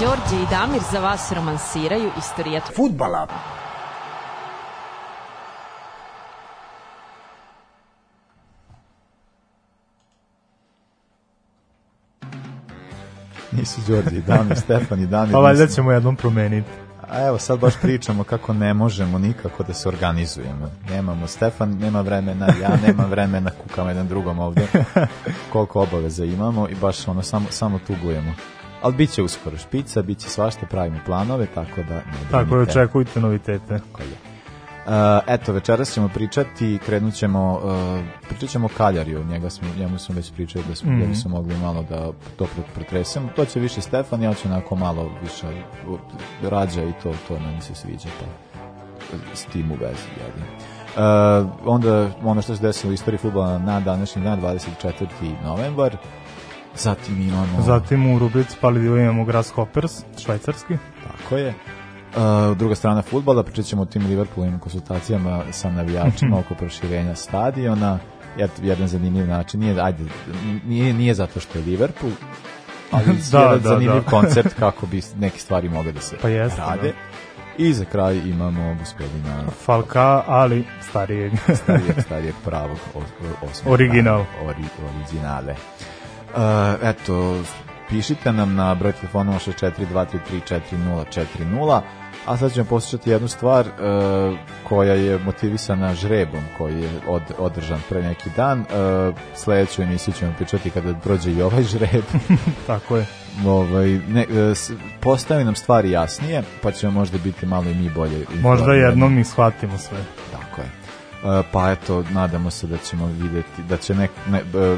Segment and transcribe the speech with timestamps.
[0.00, 3.26] Đorđe i Damir za vas romansiraju istorijet Futbala.
[13.52, 15.32] Nisu Đorđe i Damir, Stefan i Damir.
[15.32, 15.74] Pa valjda nisu.
[15.74, 16.68] ćemo jednom promeniti.
[17.10, 20.70] A evo sad baš pričamo kako ne možemo nikako da se organizujemo.
[20.90, 24.66] Nemamo, Stefan nema vremena, ja nemam vremena, kukamo jedan drugom ovde.
[25.52, 28.34] Koliko obaveza imamo i baš ono, samo, samo tugujemo.
[28.82, 32.70] Ali bit će uskoro špica, bit će svašta, pravimo planove, tako da ne Tako brinite.
[32.70, 33.78] očekujte novitete.
[33.78, 34.32] Tako je.
[34.86, 34.92] Uh,
[35.26, 40.32] eto, večeras ćemo pričati, krenut ćemo, uh, pričat ćemo Kaljariju, njega smo, njemu smo već
[40.32, 41.12] pričali da smo, mm Mhm.
[41.12, 43.28] smo mogli malo da to pre- pretresemo.
[43.36, 45.46] To će više Stefan, ja ću onako malo više
[46.42, 48.26] rađa i to, to meni se sviđa, pa
[49.34, 50.08] s tim u vezi.
[50.96, 55.06] Uh, onda ono što se desilo u istoriji futbola na današnji dan, 24.
[55.44, 55.96] novembar,
[56.76, 57.62] zatim imamo...
[57.62, 60.76] Zatim u rubrici Palidio imamo Grasshoppers, švajcarski.
[61.04, 61.48] Tako je.
[61.48, 67.98] Uh, druga strana futbola, pričat ćemo o tim Liverpoolovim konsultacijama sa navijačima oko proširenja stadiona.
[68.38, 70.04] Jed- Jedan zanimljiv način, nije, ajde,
[70.64, 72.12] nije, nije zato što je Liverpool,
[72.90, 74.10] ali Da, jedan da, zanimljiv da.
[74.10, 76.92] koncept kako bi neke stvari mogle da se Pa jeste, rade.
[77.58, 81.32] I za kraj imamo gospodina Falka, ali starijeg.
[81.54, 82.78] starijeg, starijeg pravog
[83.42, 84.24] os- Original.
[84.44, 85.54] Ori, originale.
[86.34, 86.38] Uh,
[86.82, 87.40] eto,
[87.88, 91.80] pišite nam na broj telefona 6423344040,
[92.26, 93.72] a sad ćemo poslušati jednu stvar uh,
[94.68, 98.60] koja je motivisana žrebom koji je od, održan pre neki dan.
[98.60, 98.66] Uh,
[99.34, 102.04] sledeću emisiju ćemo pričati kada prođe i ovaj žreb.
[102.66, 103.06] Tako je.
[103.46, 104.70] ovaj, ne, s-
[105.00, 109.24] postavi nam stvari jasnije, pa ćemo možda biti malo i mi bolje Možda jednom i
[109.24, 109.98] shvatimo sve.
[111.24, 114.76] E, pa eto, nadamo se da ćemo videti, da će nek, ne, e,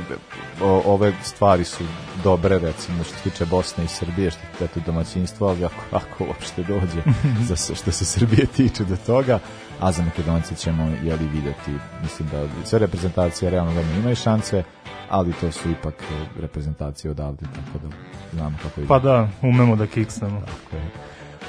[0.63, 1.85] o- ove stvari su
[2.25, 6.25] dobre, recimo, što se tiče Bosne i Srbije, što je eto domaćinstvo, ali ako, ako
[6.25, 7.03] uopšte dođe
[7.49, 9.39] za, što se Srbije tiče do toga,
[9.81, 11.71] a za Makedonce ćemo jeli videti,
[12.03, 14.63] mislim da sve reprezentacije realno gledano imaju šanse,
[15.11, 15.95] ali to su ipak
[16.41, 17.97] reprezentacije odavde, tako da
[18.33, 18.89] znamo kako ide.
[18.89, 20.41] Pa da, umemo da kiksnemo.
[20.41, 20.91] Tako je.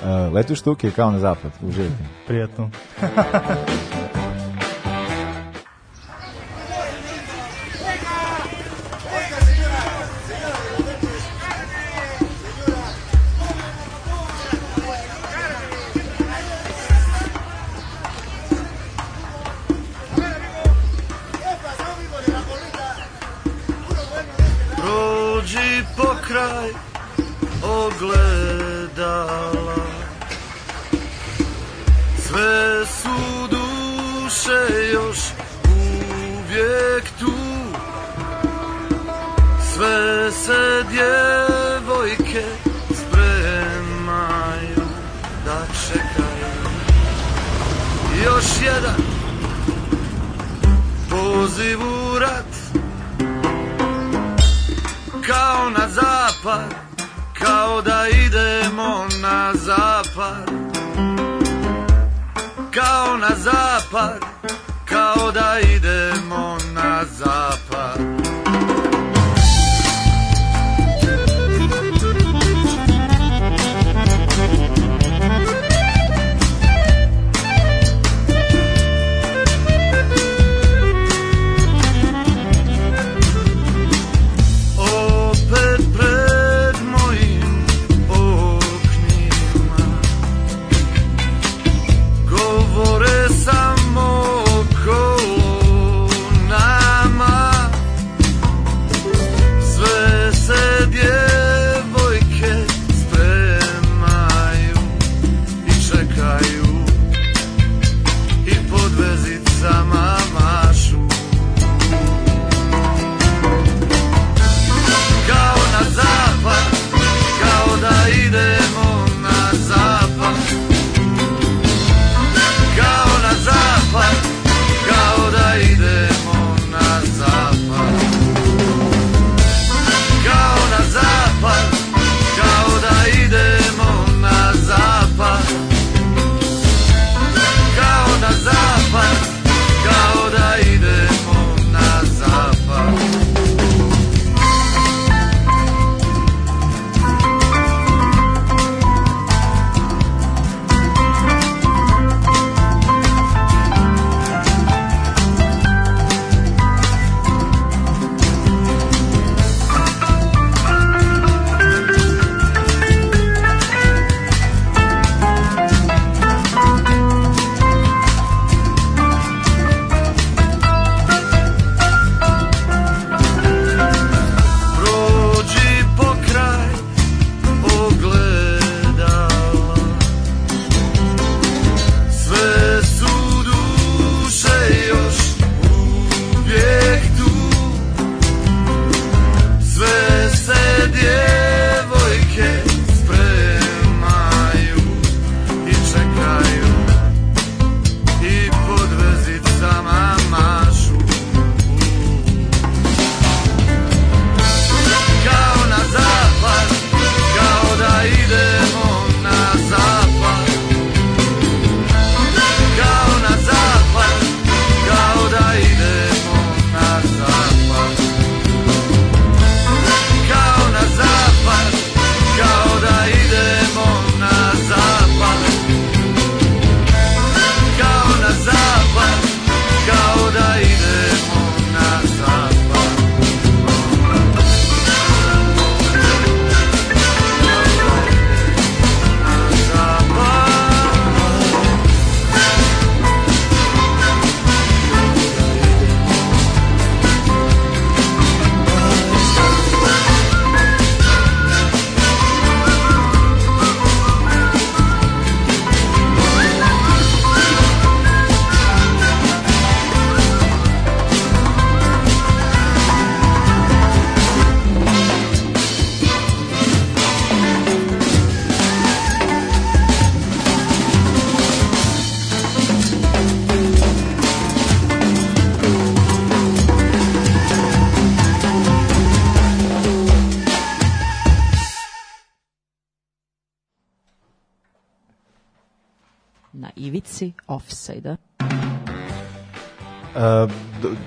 [0.04, 2.04] E, letu štuke kao na zapad, uživajte.
[2.28, 2.70] Prijetno.
[57.40, 60.50] kao da idemo na zapad.
[62.74, 64.35] Kao na zapad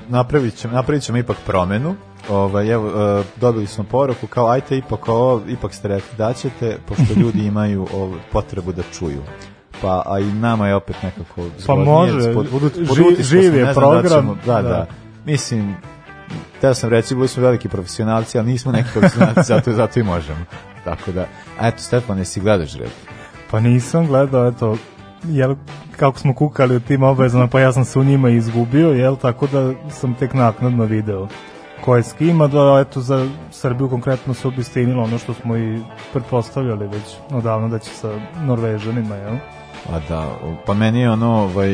[0.09, 1.95] napravit ćemo, napravit ćemo ipak promenu.
[2.29, 2.89] Ovaj, evo,
[3.21, 7.47] e, dobili smo poruku kao ajte ipak ovo, ipak ste rekli da ćete, pošto ljudi
[7.53, 9.23] imaju ovo, potrebu da čuju.
[9.83, 11.85] Pa, a i nama je opet nekako zgodnije.
[11.87, 14.87] može, pod, pod, živ je da program, ćemo- da, da, da.
[15.25, 15.77] Mislim,
[16.61, 20.39] teo sam reći, bili smo veliki profesionalci, ali nismo neki profesionalci, zato, zato i možemo.
[20.85, 21.27] Tako da,
[21.61, 22.91] a eto, Stefan, jesi gledaš žreb?
[23.51, 24.77] Pa nisam gledao, eto,
[25.25, 25.55] jel,
[25.97, 29.47] kako smo kukali u tim obavezama, pa ja sam se u njima izgubio, jel, tako
[29.47, 31.29] da sam tek naknadno video
[31.85, 35.81] ko je s kima, da eto za Srbiju konkretno se obistinilo ono što smo i
[36.13, 38.11] pretpostavljali već odavno da će sa
[38.45, 39.35] Norvežanima, jel?
[39.93, 40.27] A da,
[40.67, 41.71] pa meni je ono, ovaj,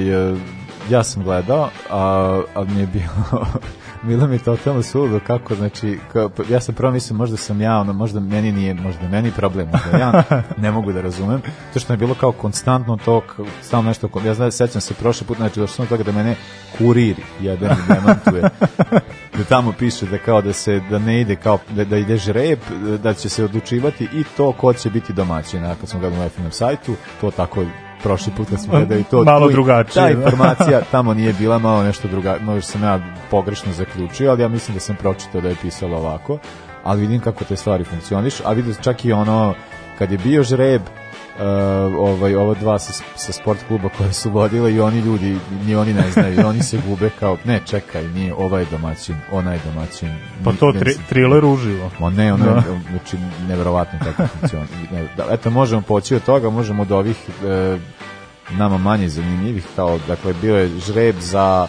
[0.91, 3.47] ja sam gledao, a, a mi je bilo,
[4.09, 7.61] bilo mi je totalno suludo kako, znači, ka, pa ja sam prvo mislim, možda sam
[7.61, 10.23] ja, ono, možda meni nije, možda meni problem, možda ja
[10.63, 11.43] ne mogu da razumem,
[11.73, 13.23] to što je bilo kao konstantno to,
[13.63, 16.37] stalno nešto, ja znam, sećam se prošle put, znači, došlo sam toga da mene
[16.79, 18.43] kurir jedan demantuje,
[19.39, 22.59] da tamo piše da kao da se da ne ide kao da, da ide žreb
[23.03, 26.29] da će se odlučivati i to ko će biti domaćin a kad smo gledali na
[26.29, 27.65] FNM sajtu to tako
[28.05, 30.11] prošli put kad smo gledali to Malo drugačije, ta da.
[30.11, 34.75] informacija tamo nije bila malo nešto druga možda sam ja pogrešno zaključio ali ja mislim
[34.75, 36.39] da sam pročitao da je pisalo ovako
[36.85, 39.55] ali vidim kako te stvari funkcioniš a vidim čak i ono
[39.99, 40.83] kad je bio žreb
[41.35, 41.41] Uh,
[41.99, 45.95] ovaj ovo dva sa, sa sport kluba koje su vodile i oni ljudi ni oni
[45.95, 50.09] ne znaju i oni se gube kao ne čekaj nije ovaj domaćin onaj domaćin
[50.45, 51.91] Pa to tri, thriller uživo.
[52.01, 52.63] Ma ne, ono Da.
[52.91, 53.17] znači,
[53.49, 54.75] neverovatno kako funkcioniše.
[54.93, 57.79] Ne, Da, eto, možemo poći od toga, možemo od ovih e,
[58.51, 61.67] nama manje zanimljivih, kao, dakle, bio je žreb za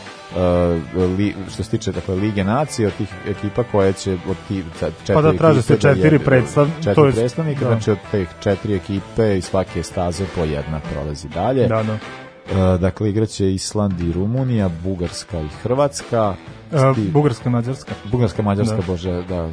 [1.07, 4.89] li, što se tiče dakle lige nacije od tih ekipa koje će od tih ca-
[4.97, 7.67] četiri Pa da, traže se četiri predstav- četiri to je- predstavnika da.
[7.67, 11.93] znači od tih četiri ekipe i svake staze po jedna prolazi dalje Da, da.
[11.93, 16.35] E, dakle igraće Island i Rumunija Bugarska i Hrvatska
[16.71, 17.93] E, Sti- Bugarska Mađarska.
[18.05, 18.81] Bugarska, Mađarska, Da.
[18.83, 19.49] bože, da, e,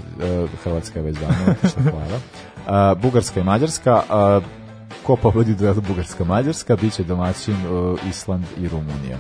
[0.64, 1.55] Hrvatska je već davno,
[2.67, 2.95] hvala.
[2.95, 4.02] Bugarska i Mađarska,
[5.02, 7.57] ko pobedi duel Bugarska-Mađarska, bit će domaćin
[8.09, 9.17] Island i Rumunija.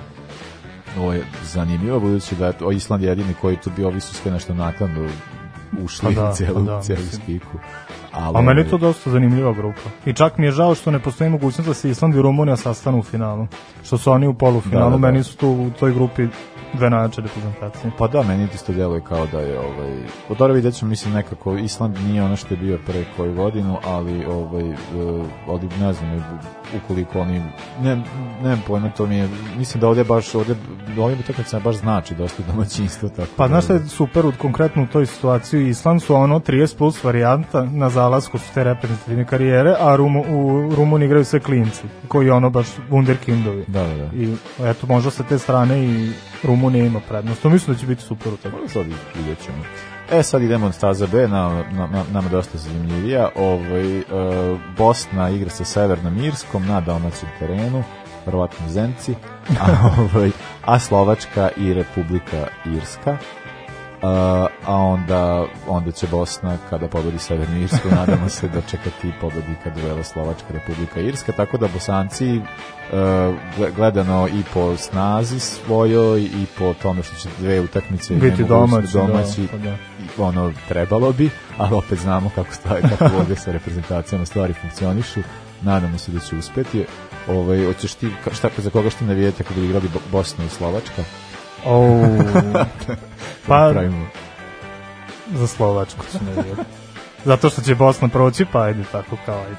[0.98, 4.30] Ovo je zanimljivo, budući da to- Island je jedini koji tu bio, ovi su sve
[4.32, 5.08] nešto nakladno
[5.80, 6.98] ušli Pa da, u cijelu, pa da, mislim.
[7.22, 7.58] spiku.
[8.12, 9.80] Ali, A meni je to dosta zanimljiva grupa.
[10.06, 12.98] I čak mi je žao što ne postoji mogućnost da se Island i Rumunija sastanu
[12.98, 13.46] u finalu.
[13.84, 15.06] Što su oni u polufinalu, Da, da, da.
[15.06, 16.26] meni su tu u toj grupi
[16.80, 17.90] najjače reprezentacije.
[17.98, 22.22] Pa da, meni isto deluje kao da je ovaj od ćemo, mislim nekako Island nije
[22.22, 24.74] ono što je bio pre koju godinu, ali ovaj e,
[25.48, 26.24] ali ne znam
[26.76, 27.42] ukoliko oni
[27.82, 27.96] ne
[28.42, 30.56] ne pojma to mi je mislim da ovdje baš ovdje
[30.98, 33.28] ovdje utakmica baš znači dosta domaćinstva tako.
[33.36, 36.76] Pa da- znaš šta je super u konkretno u toj situaciji Island su ono 30
[36.76, 41.82] plus varijanta na zalasku su te reprezentativne karijere, a Rumu, u Rumuniji igraju sve klinci,
[42.08, 43.64] koji ono baš wunderkindovi.
[43.66, 44.16] Da, da, da.
[44.16, 47.42] I eto, možda sa te strane i Rumunija ima prednost.
[47.42, 48.68] To mislim da će biti super u tako.
[48.68, 49.58] Sad vidjet ćemo.
[50.12, 53.28] E, sad idemo na staza B, na, na, na, nama dosta zanimljivija.
[53.36, 54.02] Ovaj, e,
[54.76, 57.84] Bosna igra sa Severnom Irskom na domaćem terenu,
[58.26, 59.14] verovatno Zemci,
[59.60, 59.66] a,
[59.98, 60.30] ovaj,
[60.64, 63.18] a Slovačka i Republika Irska.
[64.02, 70.02] A, onda, onda će Bosna, kada pobedi Severnu Irsku, nadamo se da čekati pobednika duela
[70.04, 72.40] Slovačka Republika Irska, tako da Bosanci e,
[73.58, 78.92] gle- gledano i po snazi svojoj i po tome što će dve utakmice Biti domaći,
[78.92, 79.76] domaći da, pa da.
[80.26, 85.20] ono trebalo bi, ali opet znamo kako stvari, kako ovdje sa reprezentacijama stvari funkcionišu.
[85.62, 86.84] Nadamo se da će uspeti.
[87.28, 91.02] Ovaj hoćeš ti šta za koga što navijete kako bi igrali Bo- Bosna i Slovačka?
[91.66, 92.06] Oh,
[93.46, 93.72] pa
[95.34, 96.62] za Slovačku ću navijati.
[97.24, 99.56] Zato što će Bosna proći, pa ajde tako kao ajde.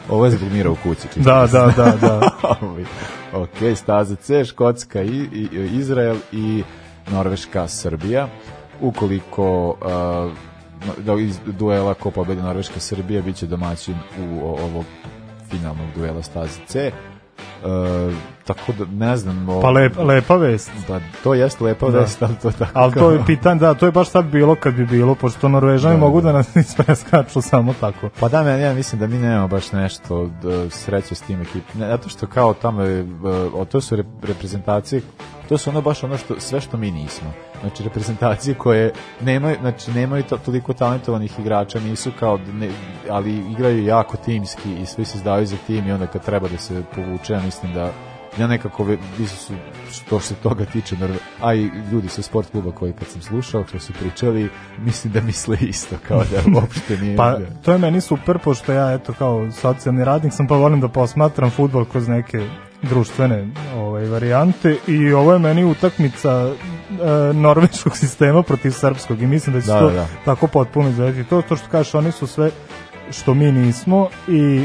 [0.10, 1.08] Ovo je zbog mira u kući.
[1.16, 2.30] Da, da, da, da.
[3.42, 6.62] Ok, staza C, Škotska i, i, Izrael i
[7.10, 8.28] Norveška, Srbija.
[8.80, 10.32] Ukoliko uh,
[11.04, 14.84] da iz duela ko pobedi Norveška, Srbija biće domaćin u ovog
[15.50, 16.92] finalnog duela staze C.
[17.62, 20.70] Uh, tako da ne znam o- Pa lep, lepa vest.
[20.88, 21.98] pa to jeste lepa Da.
[21.98, 24.54] vest ali to je tako Ali to je pitan, da, to je baš sad bilo
[24.54, 26.26] kad bi bilo, pošto Norvežani Da, mogu da.
[26.26, 28.08] da nas ispreskaču samo tako.
[28.20, 30.28] Pa da, meni, ja mislim da mi nemamo baš nešto e,
[30.70, 31.80] sreće s tim ekipom.
[31.80, 33.04] Ne, zato što kao tamo je, e,
[33.54, 35.02] o, to su rep- reprezentacije,
[35.48, 37.32] to su ono baš ono što, sve što mi nismo.
[37.62, 42.68] Znači, reprezentacije koje nemaju, znači, nemaju to, toliko talentovanih igrača, nisu kao, ne,
[43.10, 46.58] ali igraju jako timski i svi se zdaju za tim i onda kad treba da
[46.58, 47.92] se povuče, ja mislim da
[48.38, 48.84] ja nekako
[49.18, 49.52] više su
[49.90, 50.96] što se toga tiče
[51.40, 55.20] a i ljudi sa sport kluba koji kad sam slušao što su pričali mislim da
[55.20, 59.52] misle isto kao da uopšte nije Pa to je meni super, pošto ja eto kao
[59.52, 62.48] socijalni radnik sam pa volim da posmatram futbol kroz neke
[62.82, 63.48] društvene
[64.02, 69.60] ovaj, varijante i ovo je meni utakmica e, norveškog sistema protiv srpskog i mislim da
[69.60, 70.06] će Da, to da, da.
[70.24, 71.24] tako potpuno izgledati.
[71.24, 72.50] To, to što kažeš, oni su sve
[73.10, 74.64] što mi nismo i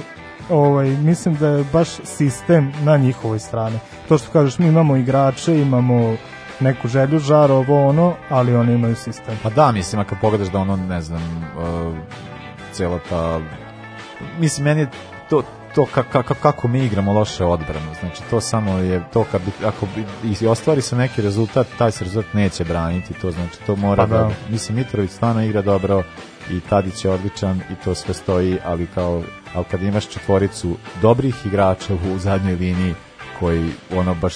[0.49, 3.79] ovaj, mislim da je baš sistem na njihovoj strani.
[4.07, 6.15] To što kažeš, mi imamo igrače, imamo
[6.59, 9.35] neku želju, žar, ovo ono, ali oni imaju sistem.
[9.43, 11.97] Pa da, mislim, ako pogledaš da ono, ne znam, uh,
[12.71, 13.39] cijela ta...
[14.39, 14.87] Mislim, meni je
[15.29, 15.43] to,
[15.77, 17.91] to ka, ka, ka- kako mi igramo loše odbranu.
[17.99, 20.05] Znači, to samo je to kad bi, ako bi,
[20.41, 24.07] i ostvari se neki rezultat, taj se rezultat neće braniti, to znači, to mora Pa
[24.07, 24.17] da.
[24.17, 24.29] da.
[24.49, 26.03] Mislim, Mitrović stvarno igra dobro
[26.49, 29.21] i Tadić je odličan i to sve stoji, ali kao,
[29.55, 32.95] ali kad imaš četvoricu dobrih igrača u zadnjoj liniji,
[33.39, 34.33] koji ono baš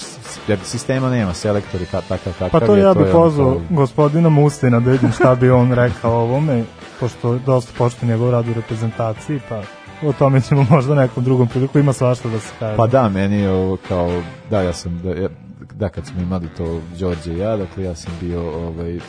[0.64, 4.30] sistema nema selektori ka, takav kakav Pa to je, ja bih ono pozvao kao- gospodina
[4.30, 6.64] Mustina da vidim šta bi on rekao o ovome,
[7.00, 9.62] pošto dosta pošto njegov rad u reprezentaciji, pa
[10.04, 12.78] o tome ćemo možda nekom drugom priliku, ima svašta da se kaže.
[12.78, 15.28] Pa da, meni je ovo kao, da, ja sam, da,
[15.74, 19.02] da kad smo imali to Đorđe i ja, dakle ja sam bio ovaj, e,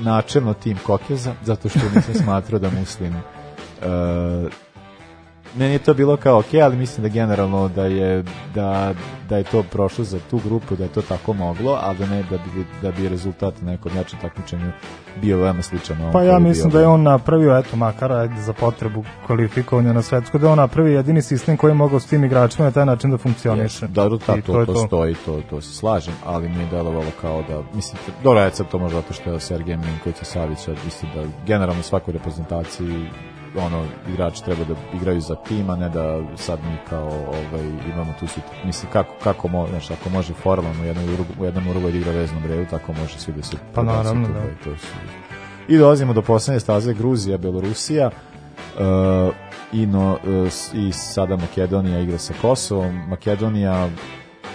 [0.00, 3.20] načelno tim Kokeza, zato što nisam smatrao da muslim e,
[5.56, 8.94] meni je to bilo kao ok, ali mislim da generalno da je da,
[9.28, 12.22] da je to prošlo za tu grupu, da je to tako moglo, ali da ne
[12.22, 14.72] da bi, da bi rezultat na nekom jačem takmičenju
[15.20, 16.00] bio veoma sličan.
[16.00, 19.92] ovom Pa ja bio mislim da je on napravio, eto, makar ajde, za potrebu kvalifikovanja
[19.92, 22.70] na svetsku, da je on napravio jedini sistem koji je mogao s tim igračima na
[22.70, 23.86] taj način da funkcioniše.
[23.86, 26.66] Da, da, I to, to, je to, stoji, to, to se slažem, ali mi je
[26.70, 30.58] delovalo kao da, mislim, dobro, sad to možda zato što je Sergej Minković i Savić,
[30.84, 33.06] mislim da generalno svakoj reprezentaciji
[33.56, 38.14] ono, igrači treba da igraju za tim, a ne da sad mi kao ovaj, imamo
[38.20, 41.06] tu su, mislim, kako, kako mo, znaš, ako može formalno u jednom,
[41.40, 44.38] u jednom Uruguay da igra veznom redu, tako može svi da se Pa naravno, da.
[44.38, 44.86] ovaj, to su,
[45.68, 49.34] I dolazimo do poslednje staze Gruzija, Belorusija, uh,
[49.72, 53.08] i, no, uh, i sada Makedonija igra sa Kosovom.
[53.08, 53.88] Makedonija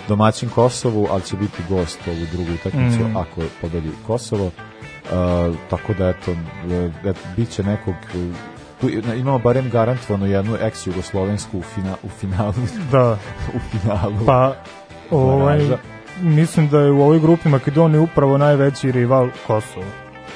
[0.08, 3.18] domaćin Kosovu, ali će biti gost ovu drugu utakmicu Mm.
[3.18, 4.46] ako pobedi Kosovo.
[4.46, 6.32] Uh, tako da eto,
[6.72, 8.32] e, eto bit će nekog e,
[8.82, 12.54] tu imamo barem garantovanu jednu ex-jugoslovensku u, fina, u finalu
[12.92, 13.18] Da,
[13.54, 14.56] u finalu pa
[15.12, 15.60] ovaj,
[16.22, 19.86] mislim da je u ovoj grupi Makedonija upravo najveći rival Kosovo.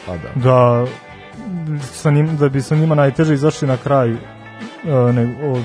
[0.06, 0.30] pa da.
[0.36, 0.86] da
[1.82, 4.20] sa njim, da bi sa njima najteže izašli na kraj uh,
[5.16, 5.64] ne, od,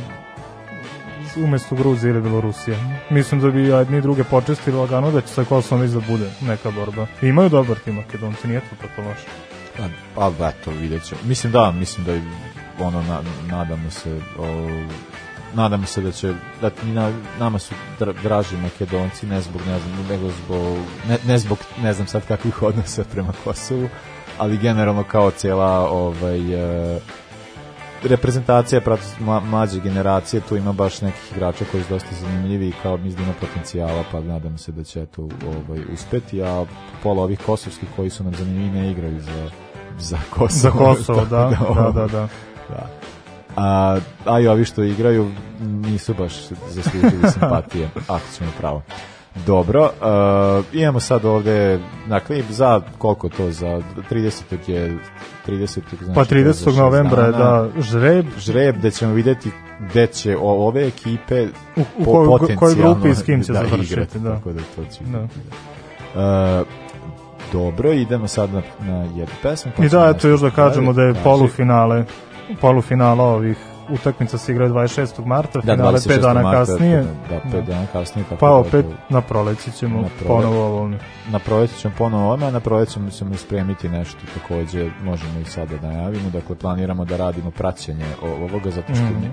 [1.36, 2.76] umesto Gruzije ili Belorusije.
[3.10, 6.70] Mislim da bi jedni druge počestili lagano da će sa Kosovom već da bude neka
[6.70, 7.06] borba.
[7.22, 9.26] I imaju dobar tim Makedonci, nije to tako loše.
[9.76, 9.82] Pa,
[10.14, 11.20] pa da, to vidjet ćemo.
[11.24, 12.12] Mislim da, mislim da
[12.80, 14.68] ono, na, nadamo se o,
[15.54, 20.06] nadamo se da će da na, nama su dra, draži makedonci ne zbog ne znam
[20.08, 20.78] nego zbog
[21.08, 23.88] ne, ne zbog ne znam sad kakvih odnosa prema Kosovu
[24.38, 26.54] ali generalno kao cela ovaj
[26.94, 27.00] e,
[28.02, 32.72] reprezentacija prati mla, mlađe generacije, tu ima baš nekih igrača koji su dosta zanimljivi i
[32.82, 36.64] kao mislim da ima potencijala, pa nadam se da će to ovaj, uspeti, a
[37.02, 39.50] pola ovih kosovskih koji su nam zanimljivi ne igraju za,
[39.98, 40.48] za Kosovo.
[40.48, 42.28] Za Kosovo, da, Tako da, da, da.
[42.68, 42.86] Da.
[43.56, 45.30] A, a i ovi što igraju
[45.60, 46.34] nisu baš
[46.68, 48.82] zaslužili simpatije, ako ćemo pravo.
[49.46, 51.78] Dobro, uh, imamo sad ovde,
[52.08, 54.42] dakle, za koliko to, za 30.
[54.66, 54.98] je
[55.46, 55.80] 30.
[56.02, 56.64] Znači, Pa to je za 30.
[56.64, 62.04] šest novembra je da žreb žreb gde ćemo videti gde će ove ekipe u, u
[62.04, 63.92] po- kojoj, grupi i s kim će da završiti.
[63.92, 64.34] igrati, Da.
[64.34, 65.22] Tako da to će Da.
[66.60, 66.66] Uh,
[67.52, 69.72] dobro, idemo sad na, na jednu pesmu.
[69.76, 72.04] pa I da, eto još da kažemo da je polufinale
[72.60, 73.56] polufinala ovih
[73.90, 75.26] utakmica se igra 26.
[75.26, 76.08] marta, da, finale 26.
[76.08, 77.04] 5 dana marta, kasnije.
[77.30, 78.24] Da, 5 dana kasnije.
[78.24, 80.98] Tako Pa da opet to- na proleći ćemo Na prole- ponovo ovome.
[81.28, 85.44] na proleće ćemo ponovo ovome, a na proleće ćemo, ćemo spremiti nešto takođe, možemo i
[85.44, 89.20] sada da najavimo, dakle planiramo da radimo praćenje ovoga, zato što Mhm.
[89.22, 89.30] ne,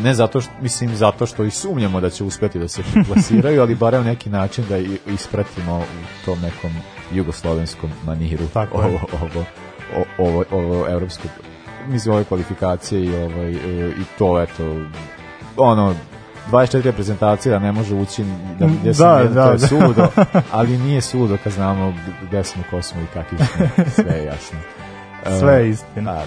[0.00, 3.74] ne zato što, mislim, zato što i sumnjamo da će uspeti da se plasiraju, ali
[3.74, 5.82] barem neki način da i- ispratimo u
[6.24, 6.70] tom nekom
[7.12, 9.44] jugoslovenskom maniru Tako ovo, ovo,
[9.96, 11.28] o- ovo, ovo evropsko
[11.88, 14.76] mislim ove kvalifikacije i ovaj e, i to eto
[15.56, 15.94] ono
[16.50, 18.24] 24 reprezentacije da ne može ući
[18.58, 19.66] da gde se Da, da, to je da.
[19.66, 20.08] suludo,
[20.52, 21.94] ali nije suludo kad znamo
[22.28, 24.58] gde smo, ko smo i kakvi smo, sve je jasno.
[25.38, 26.12] Sve je istina.
[26.12, 26.24] Da,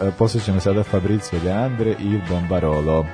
[0.00, 0.08] da.
[0.08, 3.06] E, Poslušamo sada Fabrizio De Andre i Bombarolo.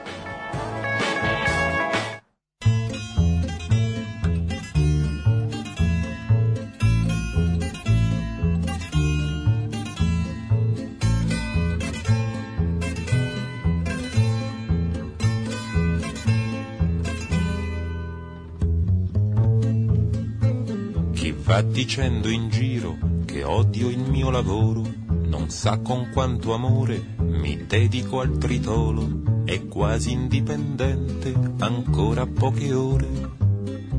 [21.81, 28.21] Dicendo in giro che odio il mio lavoro, non sa con quanto amore mi dedico
[28.21, 33.09] al tritolo, è quasi indipendente, ancora poche ore,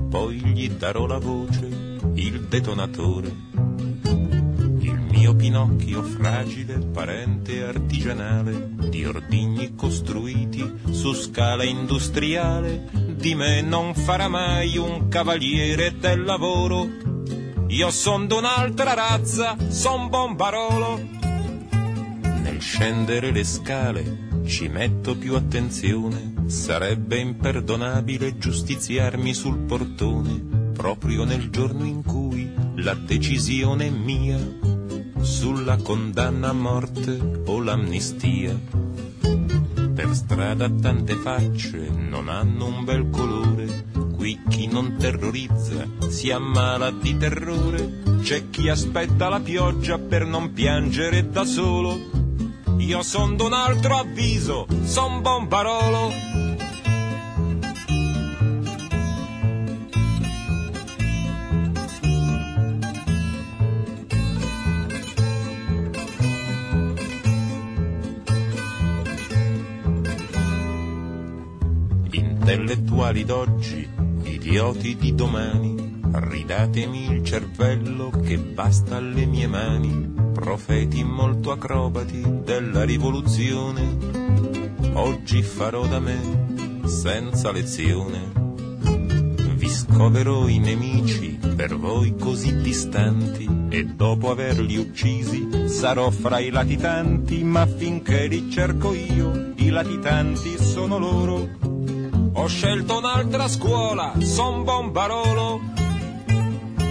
[0.09, 3.49] poi gli darò la voce, il detonatore.
[4.77, 13.95] Il mio Pinocchio fragile, parente artigianale, di ordigni costruiti su scala industriale, di me non
[13.95, 17.10] farà mai un cavaliere del lavoro.
[17.71, 20.99] Io son d'un'altra razza, son bombarolo.
[22.41, 31.49] Nel scendere le scale ci metto più attenzione, sarebbe imperdonabile giustiziarmi sul portone, proprio nel
[31.49, 34.37] giorno in cui la decisione è mia
[35.21, 38.53] sulla condanna a morte o l'amnistia.
[39.93, 43.60] Per strada tante facce non hanno un bel colore,
[44.21, 50.53] qui chi non terrorizza si ammala di terrore, c'è chi aspetta la pioggia per non
[50.53, 51.97] piangere da solo.
[52.77, 56.11] Io son d'un altro avviso, son bombarolo.
[72.11, 74.00] Intellettuali d'oggi,
[74.43, 82.83] idioti di domani, ridatemi il cervello che basta alle mie mani, profeti molto acrobati della
[82.83, 83.97] rivoluzione.
[84.93, 88.31] Oggi farò da me, senza lezione.
[89.53, 96.49] Vi scoverò i nemici per voi così distanti e dopo averli uccisi sarò fra i
[96.49, 101.70] latitanti, ma finché li cerco io, i latitanti sono loro.
[102.33, 105.59] Ho scelto un'altra scuola, son bombarolo.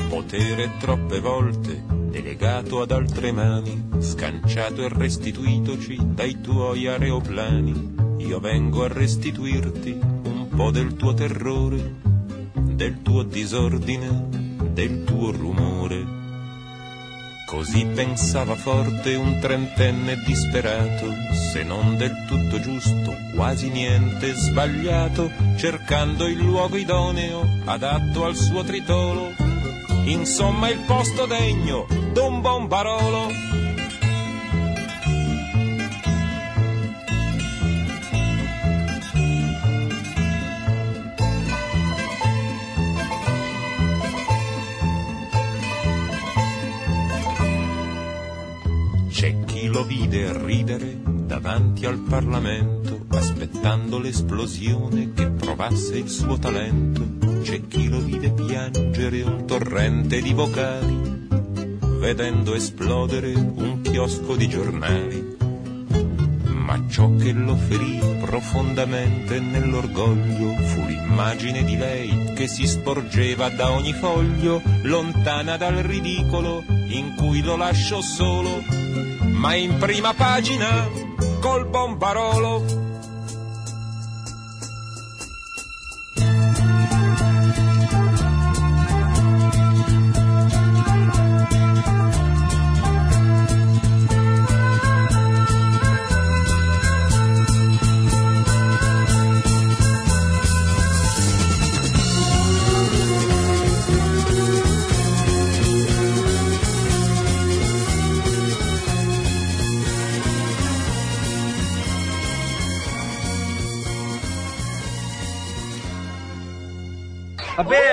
[0.09, 7.94] Potere troppe volte delegato ad altre mani, scanciato e restituitoci dai tuoi aeroplani.
[8.18, 11.94] Io vengo a restituirti un po' del tuo terrore,
[12.53, 14.29] del tuo disordine,
[14.72, 16.19] del tuo rumore.
[17.50, 21.12] Così pensava forte un trentenne disperato,
[21.50, 28.62] se non del tutto giusto, quasi niente sbagliato, cercando il luogo idoneo, adatto al suo
[28.62, 29.32] tritolo.
[30.04, 33.26] Insomma il posto degno d'un bombarolo.
[33.26, 33.60] C'è
[49.70, 57.06] lo vide ridere davanti al Parlamento, aspettando l'esplosione che provasse il suo talento.
[57.42, 61.28] C'è chi lo vide piangere un torrente di vocali,
[61.98, 65.37] vedendo esplodere un chiosco di giornali.
[66.48, 73.70] Ma ciò che lo ferì profondamente nell'orgoglio fu l'immagine di lei che si sporgeva da
[73.70, 78.62] ogni foglio, lontana dal ridicolo in cui lo lascio solo,
[79.40, 80.87] ma in prima pagina
[81.40, 82.88] col bombarolo.
[90.12, 90.19] A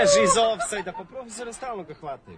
[0.08, 2.38] beži iz offside pa profesora stalno ga hvataju.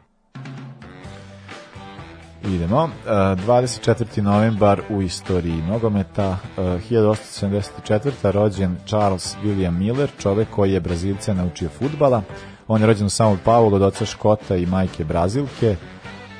[2.43, 2.83] Idemo.
[2.83, 4.21] Uh, 24.
[4.21, 6.29] novembar u istoriji nogometa.
[6.29, 8.31] Uh, 1874.
[8.31, 12.21] rođen Charles William Miller, čovek koji je Brazilce naučio futbala.
[12.67, 15.75] On je rođen u Sao Paulo od oca Škota i majke Brazilke.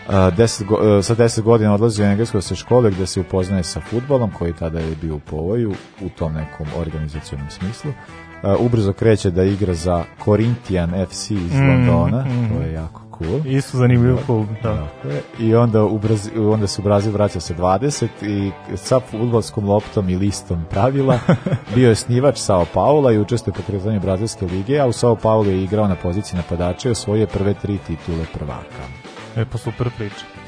[0.07, 3.81] Uh, deset go, sa 10 godina odlazi u engleskoj se škole gde se upoznaje sa
[3.89, 7.91] futbolom koji tada je bio u povoju u tom nekom organizacionom smislu.
[8.43, 12.49] Uh, ubrzo kreće da igra za Corinthian FC iz Mm, Londona, mm.
[12.49, 13.41] to je jako cool.
[13.45, 14.87] Isto zanimljiv klub, da.
[15.39, 20.09] I onda, u Brazil, onda se u Brazil vraća sa 20 i sa futbolskom loptom
[20.09, 21.19] i listom pravila
[21.75, 25.49] bio je snivač Sao Paula i učestvuje u pokretanju Brazilske lige, a u Sao Paulu
[25.49, 28.83] je igrao na poziciji napadača i osvojio prve tri titule prvaka.
[29.35, 30.38] E, pa super priča.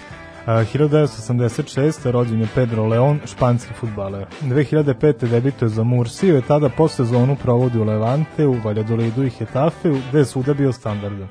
[0.41, 2.11] Uh, 1986.
[2.11, 4.25] rođen je Pedro Leon, španski futbaler.
[4.41, 5.27] 2005.
[5.27, 10.19] debituje za Mursiju i tada po sezonu provodi u Levante, u Valjadolidu i Hetafeu, gde
[10.19, 11.27] je svuda bio standardan.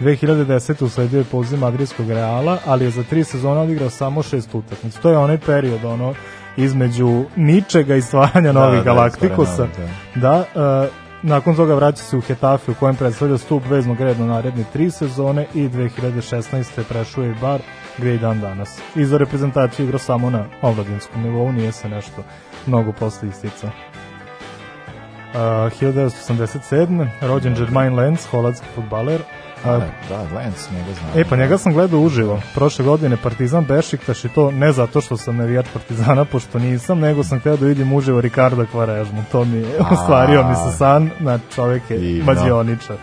[0.00, 0.84] 2010.
[0.84, 5.00] usledio je poziv Madridskog Reala, ali je za tri sezone odigrao samo šest utakmica.
[5.00, 6.14] To je onaj period, ono,
[6.56, 9.66] između ničega i stvaranja novih da, Galaktikosa.
[9.72, 10.44] stvaranja Da,
[10.84, 10.88] e,
[11.22, 15.46] nakon toga vraća se u Hetafe u kojem predstavlja stup veznog reda naredne tri sezone
[15.54, 16.82] i 2016.
[16.88, 17.60] prešao je i bar
[17.98, 18.78] gde i dan danas.
[18.96, 22.22] I za reprezentaciju igra samo na omladinskom nivou, nije se nešto
[22.66, 23.66] mnogo posle istica.
[23.66, 27.08] Uh, 1987.
[27.20, 29.20] rođen Germain Lenz, holandski futbaler.
[29.20, 29.78] Uh, Da,
[30.08, 31.20] da, Lens, njega znam.
[31.20, 32.40] E, pa njega sam gledao uživo.
[32.54, 37.24] Prošle godine Partizan Bešiktaš i to ne zato što sam navijač Partizana, pošto nisam, nego
[37.24, 39.24] sam hteo da vidim uživo Ricarda Kvarežmu.
[39.32, 42.32] To mi je ostvario mi se san, na čovek je Divno.
[42.32, 42.96] mađioničar.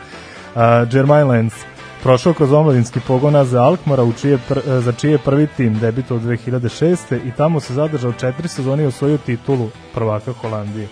[0.56, 1.54] Uh, Germain Lenz
[2.04, 5.80] prošao kroz omladinski pogon za Alkmara u čije pr, e, za čije je prvi tim
[5.80, 7.18] debitao od 2006.
[7.28, 10.88] i tamo se zadržao četiri sezone i osvojio titulu prvaka Holandije.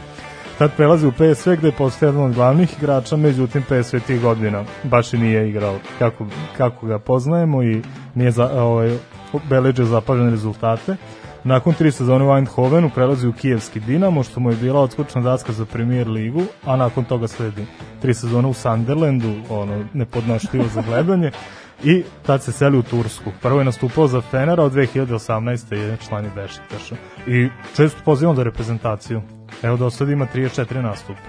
[0.58, 4.64] Tad prelazi u PSV gde je postao jedan od glavnih igrača, međutim PSV tih godina
[4.84, 6.26] baš i nije igrao kako,
[6.58, 7.82] kako ga poznajemo i
[8.16, 8.98] nije za, ovaj,
[9.50, 10.96] beleđe zapažene rezultate.
[11.44, 15.54] Nakon tri sezone u Eindhovenu prelazi u Kijevski Dinamo, što mu je bila odskočna daska
[15.54, 17.66] za premier ligu, a nakon toga sledi
[18.02, 21.32] tri sezone u Sunderlandu, ono, nepodnošljivo za gledanje,
[21.84, 23.32] i tad se seli u Tursku.
[23.42, 25.74] Prvo je nastupao za Fenera, od 2018.
[25.76, 26.96] je član je Bešiktaša.
[27.28, 29.22] I često pozivam za reprezentaciju.
[29.64, 31.20] Evo do sada ima 34 nastupa.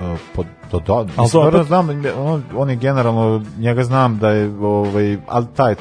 [0.00, 4.50] Uh, po, do, do, Ali opet- znam, on, on je generalno, njega znam da je,
[4.60, 5.74] ovaj, ali taj,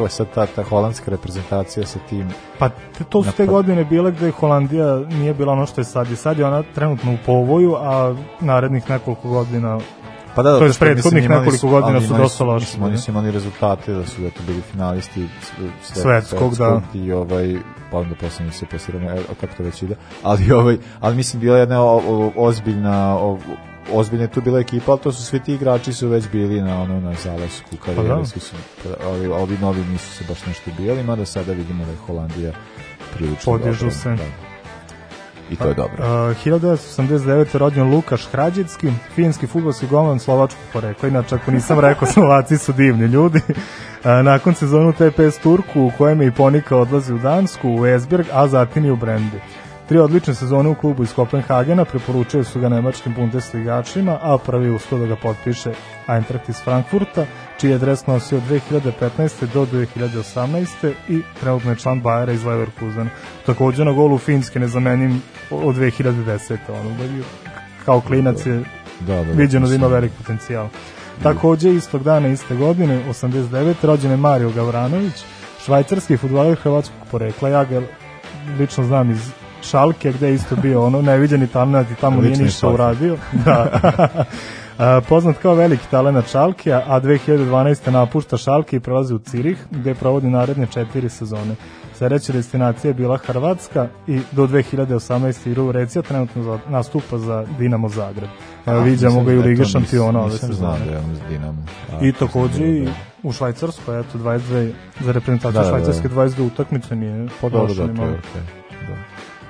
[0.00, 3.54] to je sad ta, ta holandska reprezentacija sa tim, Pa te, to su te Napad.
[3.54, 7.12] godine bile gde Holandija nije bila ono što je sad i sad je ona trenutno
[7.12, 9.78] u povoju, a narednih nekoliko godina
[10.34, 13.30] Pa da, To zato je prethodnih nekoliko godina su dosta loši Mislim, oni su imali
[13.30, 15.28] rezultate da su eto bili finalisti
[15.82, 16.80] sve, Svetskog, da.
[16.94, 17.56] I ovaj,
[17.90, 19.96] pa onda posle nisu se posirani, e, kako to već ide.
[20.22, 23.38] Ali, ovaj, ali mislim, bila je jedna o, o, ozbiljna, o,
[23.92, 26.82] ozbiljna je tu bila ekipa, ali to su svi ti igrači su već bili na
[26.82, 28.24] ono na zalasku karijere, Pa da.
[28.24, 28.56] svi su,
[29.06, 32.52] ovi, ovi novi nisu se baš nešto bijeli, mada sada vidimo da je Holandija
[33.14, 34.08] prilično Podižu se.
[34.08, 34.50] Da.
[35.50, 36.28] I to je dobro.
[36.30, 37.58] Uh, 1989.
[37.58, 41.08] rođen Lukaš Hrađicki, finski futbolski golman slovačkog porekla.
[41.08, 43.40] Inače, ako nisam rekao, Slovaci su divni ljudi.
[43.46, 48.26] Uh, nakon sezonu TPS Turku, u kojem je i Ponika odlazi u Dansku, u Esbjerg,
[48.32, 49.40] a zatim i u Brendi.
[49.90, 54.98] Tri odlične sezone u klubu iz Kopenhagena preporučuju su ga nemačkim bundesligačima, a prvi uspio
[54.98, 55.72] da ga potpiše
[56.08, 57.26] Eintracht iz Frankfurta,
[57.60, 59.46] čiji je dres nosio od 2015.
[59.54, 60.92] do 2018.
[61.08, 63.10] i trenutno je član Bajera iz Leverkusena.
[63.46, 66.56] Takođe na golu Finske nezamenim od 2010.
[66.68, 67.24] Ono, da
[67.84, 68.62] kao klinac je
[69.00, 70.68] Da, da, da, viđeno da ima velik potencijal.
[71.22, 73.74] Takođe, istog dana, iste godine, 89.
[73.82, 75.24] rođen je Mario Gavranović,
[75.64, 77.48] švajcarski futbaler hrvatskog porekla.
[77.48, 77.82] Ja ga
[78.58, 79.30] lično znam iz
[79.62, 83.16] Šalke, gde je isto bio ono neviđeni talent i tamo nije ništa uradio.
[83.44, 83.66] Da.
[84.78, 87.90] A, poznat kao veliki talent Šalke, a 2012.
[87.90, 91.54] napušta Šalke i prelazi u Cirih, gde provodi naredne četiri sezone.
[91.94, 95.48] Sledeća destinacija je bila Hrvatska i do 2018.
[95.48, 98.28] igra u Recija, trenutno za, nastupa za Dinamo Zagreb.
[98.64, 100.78] A, Viđamo Nisam- ga i u eto, Ligi šampiona ove znao sezone.
[100.86, 101.64] da je on s Dinamo.
[101.92, 102.90] A, I takođe i da.
[103.22, 105.68] u Švajcarskoj, eto, 22 za reprezentaciju Da, da, da.
[105.70, 108.42] Švajcarske 22 utakmice nije dobro, loše da, ni to je okej.
[108.88, 108.94] Da.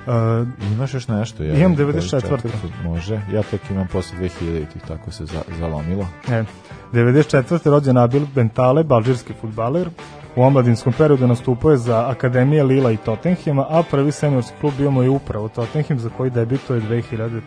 [0.06, 1.42] Uh, Imaš još nešto?
[1.42, 2.48] Ja, Imam 94..
[2.84, 3.20] Može.
[3.32, 6.06] Ja tek imam posle 2000-ih, tako se za, zalomilo.
[6.28, 6.44] E,
[6.92, 7.70] 94.
[7.70, 9.88] rođen Nabil Bentale, balžirski futbaler.
[10.36, 14.90] U omladinskom periodu nastupao je za Akademije Lila i Tottenhema, a prvi seniorski klub bio
[14.90, 17.40] mu je upravo Tottenham za koji debituje 2013.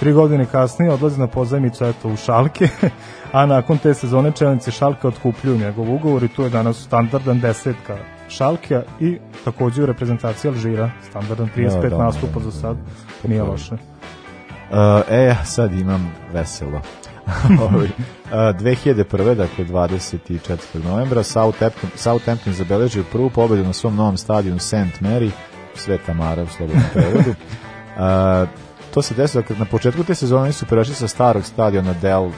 [0.00, 2.68] Tri godine kasnije odlazi na pozajmicu eto u Šalke,
[3.32, 8.13] a nakon te sezone čelnici Šalke otkupljuju njegov ugovor i tu je danas standardan desetka
[8.28, 12.76] Šalke i takođe u reprezentaciji Alžira, standardan 35 Da, da, nastupa da, za sad,
[13.22, 13.28] da.
[13.28, 13.74] nije loše.
[13.74, 16.80] Uh, e, ja sad imam veselo.
[17.70, 17.90] Ovaj, uh,
[18.32, 19.34] 2001.
[19.34, 20.84] dakle 24.
[20.84, 25.00] novembra Southampton, Southampton zabeležio prvu pobedu na svom novom stadionu St.
[25.00, 25.30] Mary
[25.74, 27.30] Sveta Mara u slobodnom prevodu.
[27.30, 28.48] Uh,
[28.94, 32.32] to se desilo dakle, na početku te sezone su prešli sa starog stadiona Dell uh,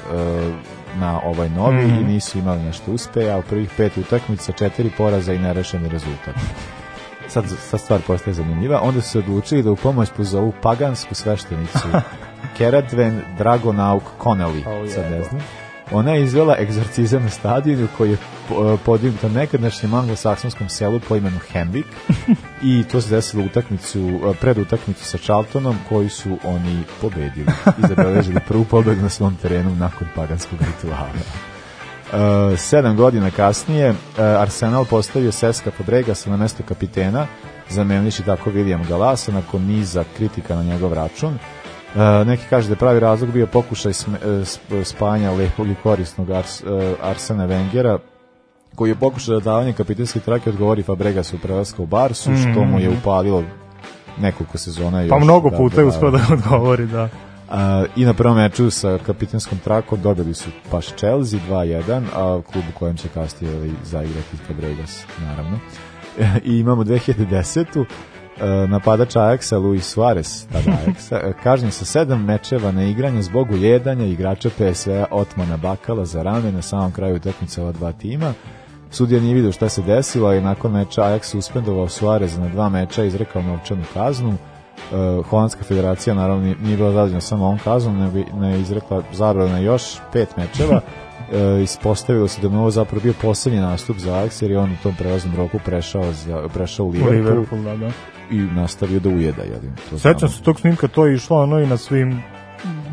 [0.96, 1.94] na ovaj novi Mhm.
[1.96, 6.34] i nisu imali nešto uspeja, u prvih pet utakmica četiri poraza i nerešeni rezultat.
[7.28, 8.80] Sad, sad stvar postaje zanimljiva.
[8.80, 11.78] Onda su se odlučili da u pomoć pozovu pagansku sveštenicu
[12.58, 14.62] Keradven Dragonauk Connelly.
[14.66, 15.40] Oh, sad ne znam.
[15.92, 18.16] Ona je izvela egzorcizam na stadionu koji je
[18.48, 21.86] po- podignuta na nekadašnjem anglosaksonskom selu po imenu Hemvik
[22.62, 27.46] i to se desilo utakmicu, pred utakmicu sa Charltonom koji su oni pobedili
[27.78, 31.08] i zabeležili prvu pobedu na svom terenu nakon paganskog rituala.
[32.12, 37.26] Uh, sedam godina kasnije uh, Arsenal postavio Seska Fabregasa na mesto kapitena,
[37.68, 41.38] zameniliši tako William Galasa nakon niza kritika na njegov račun.
[41.96, 46.30] E, neki kaže da je pravi razlog bio pokušaj e, sp- spajanja lepog i korisnog
[46.30, 46.66] Ars, e,
[47.02, 47.98] Arsena Wengera,
[48.74, 52.80] koji je pokušao da davanje kapitenske trake odgovori Fabregas u prelaska u Barsu, što mu
[52.80, 53.44] je upalilo
[54.20, 55.00] nekoliko sezona.
[55.00, 55.08] Mhm.
[55.08, 57.08] Pa još mnogo da puta je uspio da odgovori, da.
[57.50, 62.64] A, I na prvom meču sa kapitenskom trakom dobili su paš Chelsea 2-1, a klub
[62.74, 65.58] u kojem će kasnije zaigrati Fabregas, naravno.
[66.44, 67.84] I imamo 2010 e,
[68.68, 74.04] napadač Ajaxa Luis Suarez, tada Ajaxa, e, kažnjen sa sedam mečeva na igranje zbog ujedanja
[74.06, 78.32] igrača PSV-a Otmana Bakala za rame na samom kraju utakmice ova dva tima.
[78.90, 83.04] Sudija nije vidio šta se desilo, i nakon meča Ajax suspendovao Suarez na dva meča
[83.04, 84.28] i izrekao novčanu kaznu.
[85.18, 89.02] Uh, Holandska federacija naravno nije- nije bila zadovoljna samo ovom kaznom, nego ne je izrekla
[89.12, 90.76] zabranu na još pet mečeva.
[90.76, 94.72] Uh, ispostavilo se da mu ovo zapravo bio poslednji nastup za Ajax, jer je on
[94.72, 97.90] u tom prelaznom roku prešao, za, prešao u U Liverpool, Liverpool, da, da.
[98.30, 99.42] I nastavio da ujeda.
[99.42, 99.60] Jel,
[99.90, 102.22] to Sećam se tog snimka, to je išlo ono i na svim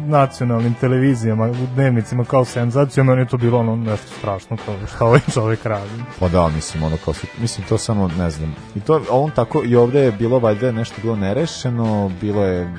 [0.07, 5.05] nacionalnim televizijama, u dnevnicima kao senzacija, meni je to bilo ono nešto strašno, kao šta
[5.05, 6.03] ovaj čovek radi.
[6.19, 8.55] Pa da, mislim, ono kao, mislim, to samo, ne znam.
[8.75, 12.73] I to, on tako, i ovde je bilo, valjda, nešto bilo nerešeno, bilo je,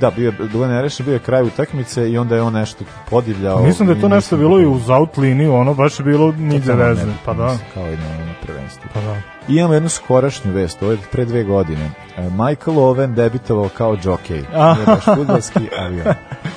[0.00, 0.32] da, bio,
[0.62, 3.62] je nerešeno, bio je kraj utakmice i onda je on nešto podivljao.
[3.62, 6.32] Mislim da je to nešto bilo da- i uz out liniju, ono baš je bilo
[6.32, 7.06] nigde veze.
[7.24, 8.88] Pa da, Kao i na, na prvenstvu.
[8.94, 9.20] pa da.
[9.48, 11.90] I imamo jednu skorašnju vest, ovo je pre dve godine.
[12.16, 14.42] E, Michael Owen debitovao kao jockey.
[14.74, 16.14] Nije baš futbolski, ali on.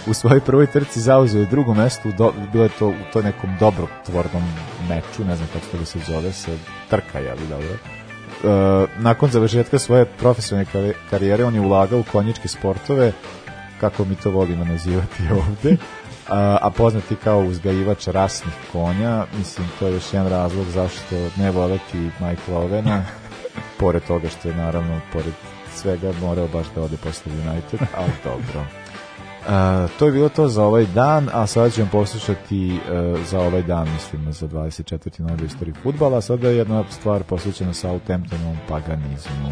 [0.08, 3.50] U svojoj prvoj trci zauzeo je drugo mesto, do, bilo je to u to nekom
[3.60, 4.44] dobrotvornom
[4.90, 6.58] meču, ne znam kako to da se zove, se
[6.90, 7.68] trka, je li dobro.
[7.68, 8.01] E,
[9.00, 13.12] nakon završetka svoje profesionalne kari- karijere on je ulagao u konjičke sportove,
[13.80, 15.78] kako mi to volimo nazivati ovde,
[16.30, 21.52] a, a poznati kao uzgajivač rasnih konja, mislim, to je još jedan razlog zašto ne
[21.52, 23.04] voleti Michael Ovena,
[23.80, 25.34] pored toga što je naravno, pored
[25.76, 28.81] svega, morao baš da ode posle United, ali dobro.
[29.42, 33.64] Uh, to je bilo to za ovaj dan, a sada ćemo poslušati uh, za ovaj
[33.64, 35.20] dan, mislim, za 24.
[35.20, 39.52] novembra istoriji futbala, a sada je jedna stvar posvećena Southamptonovom paganizmu.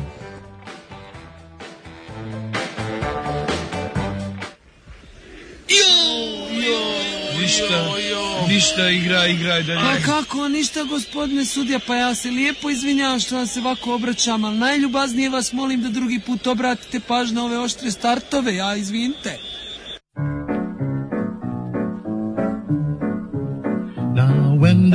[7.41, 7.85] Ništa,
[8.47, 13.35] ništa, igra, igra, da Pa kako, ništa gospodine sudija, pa ja se lijepo izvinjavam što
[13.35, 17.59] vam se ovako obraćam, ali najljubaznije vas molim da drugi put obratite pažnju na ove
[17.59, 19.48] oštre startove, ja izvinite.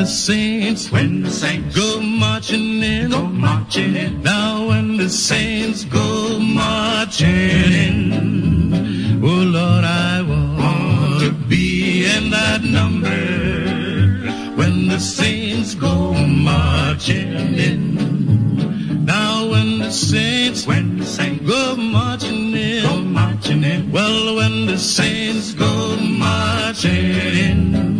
[0.04, 4.22] The saints, when the saints go marching in, go marching in.
[4.22, 12.62] Now when the saints go marching in, oh Lord, I want to be in that
[12.62, 13.08] number.
[14.60, 19.04] When the saints go marching in.
[19.06, 23.90] Now when the saints, when the saints go marching in, go marching in.
[23.90, 27.93] Well, when the saints go marching in.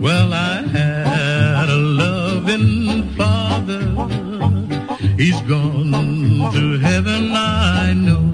[0.00, 3.82] Well, I had a loving father.
[5.18, 5.92] He's gone
[6.52, 8.24] to heaven, I know.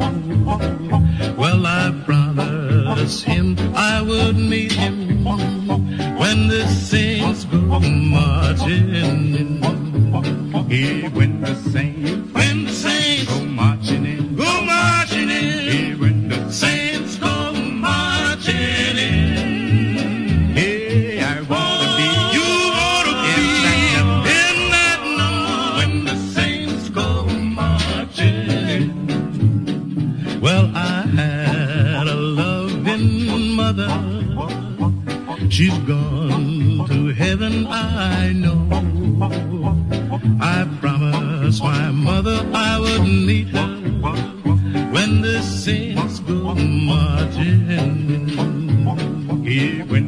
[1.36, 5.24] Well, I promised him I would meet him
[6.16, 9.62] when the saints go marching in.
[10.70, 13.05] Yeah, when the saints, when the saints
[47.66, 50.05] marching in.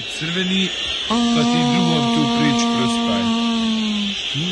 [0.00, 0.68] Garani crveni,
[1.08, 3.22] pa ti drugom tu priču prospaj.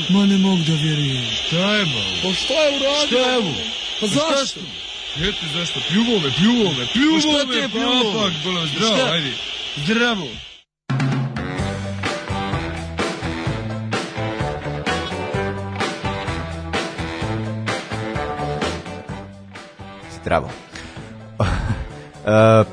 [0.08, 1.24] Ma ne mogu da vjerujem.
[1.46, 2.14] Šta je malo?
[2.22, 3.06] Pa šta je uradio?
[3.06, 3.54] Šta je ovo?
[4.00, 4.60] Pa zašto?
[5.16, 5.80] Eto zašto?
[5.88, 9.32] Pljuvo me, pljuvo me, pljuvo Pa šta me, papak, bolo, zdravo, ajde.
[9.76, 10.28] Zdravo.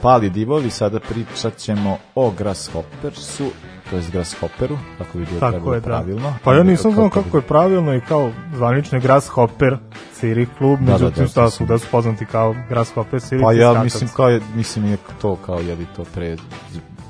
[0.06, 3.46] Pali divovi, sada pričat ćemo o Grasshoppersu,
[3.90, 5.86] to je Grasshopperu, kako bi bilo Tako je, da.
[5.86, 6.34] pravilno.
[6.44, 9.78] Pa ja nisam znao Kako je pravilno i kao zvanični Grasshopper
[10.14, 13.44] Cirih klub, Da, da, međutim da, šta to su da su poznati kao Grasshopper Cirih.
[13.44, 16.38] Pa ja mislim kao je, mislim je to kao je li to pre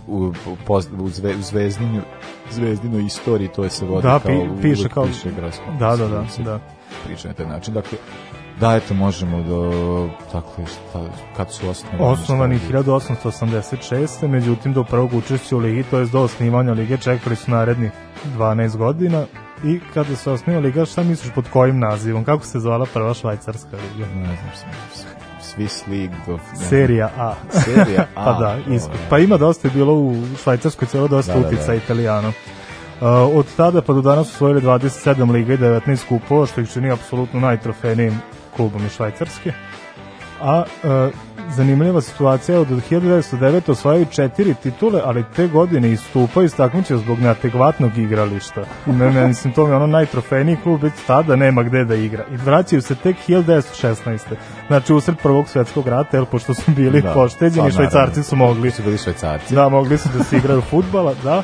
[0.08, 0.32] u,
[0.68, 2.02] poz- u, zve, u zvezdinju
[2.52, 5.74] zvezdinoj istoriji to je se vodi Da, kao pi- piše uvek kao- piše Grasshopper.
[5.74, 6.60] Da, da, da, da.
[7.06, 7.74] Priča na taj način.
[7.74, 7.98] Dakle,
[8.60, 9.72] da, eto, možemo do,
[10.26, 11.02] dakle, šta,
[11.38, 12.04] kad su osnovani?
[12.04, 14.28] Osnovani šta- 1886.
[14.28, 17.92] Međutim, do prvog učešća u ligi, to je do osnivanja lige, čekali su narednih
[18.28, 19.26] 12 godina
[19.64, 22.24] i kada se osniva liga, šta misliš pod kojim nazivom?
[22.24, 24.10] Kako se zvala prva švajcarska liga?
[24.12, 24.52] Ne znam,
[24.94, 25.06] s-
[25.48, 26.42] Swiss League of...
[26.60, 27.34] Serija A.
[27.52, 28.26] Serija A.
[28.26, 28.98] pa da, ispod.
[29.10, 31.74] Pa ima dosta je bilo u Švajcarskoj celo dosta Da, da, utica da.
[31.74, 32.28] italijana.
[32.28, 36.92] Uh, od tada pa do danas osvojili 27 liga i 19 kupova, što ih čini
[36.92, 38.20] apsolutno najtrofejnijim
[38.56, 39.54] klubom iz Švajcarske.
[40.42, 40.90] A uh,
[41.50, 43.72] zanimljiva situacija je od 1909.
[43.72, 48.64] osvajaju četiri titule, ali te godine istupaju iz takmičenja zbog neadekvatnog igrališta.
[48.86, 52.26] Ne, ne, mislim, to mi je ono najtrofejniji klub, već tada nema gde da igra.
[52.32, 54.20] I vraćaju se tek 1916.
[54.68, 58.72] Znači, usred prvog svetskog rata, jer pošto su bili Da, pošteđeni, pa, švajcarci su mogli
[58.72, 59.56] Su bili švajcarci.
[59.56, 61.44] Da, mogli su da se igraju futbala, da.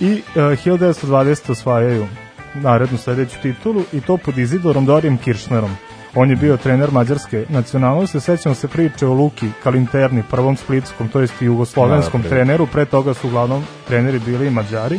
[0.00, 1.50] I uh, 1920.
[1.50, 2.06] osvajaju
[2.54, 5.76] narednu sledeću titulu i to pod Izidorom Dorijem Kiršnerom.
[6.18, 11.20] On je bio trener mađarske nacionalnosti, sećamo se priče o Luki Kalinterni, prvom splitskom, to
[11.20, 14.98] jest jugoslovenskom Da, treneru, pre toga su uglavnom treneri bili i mađari.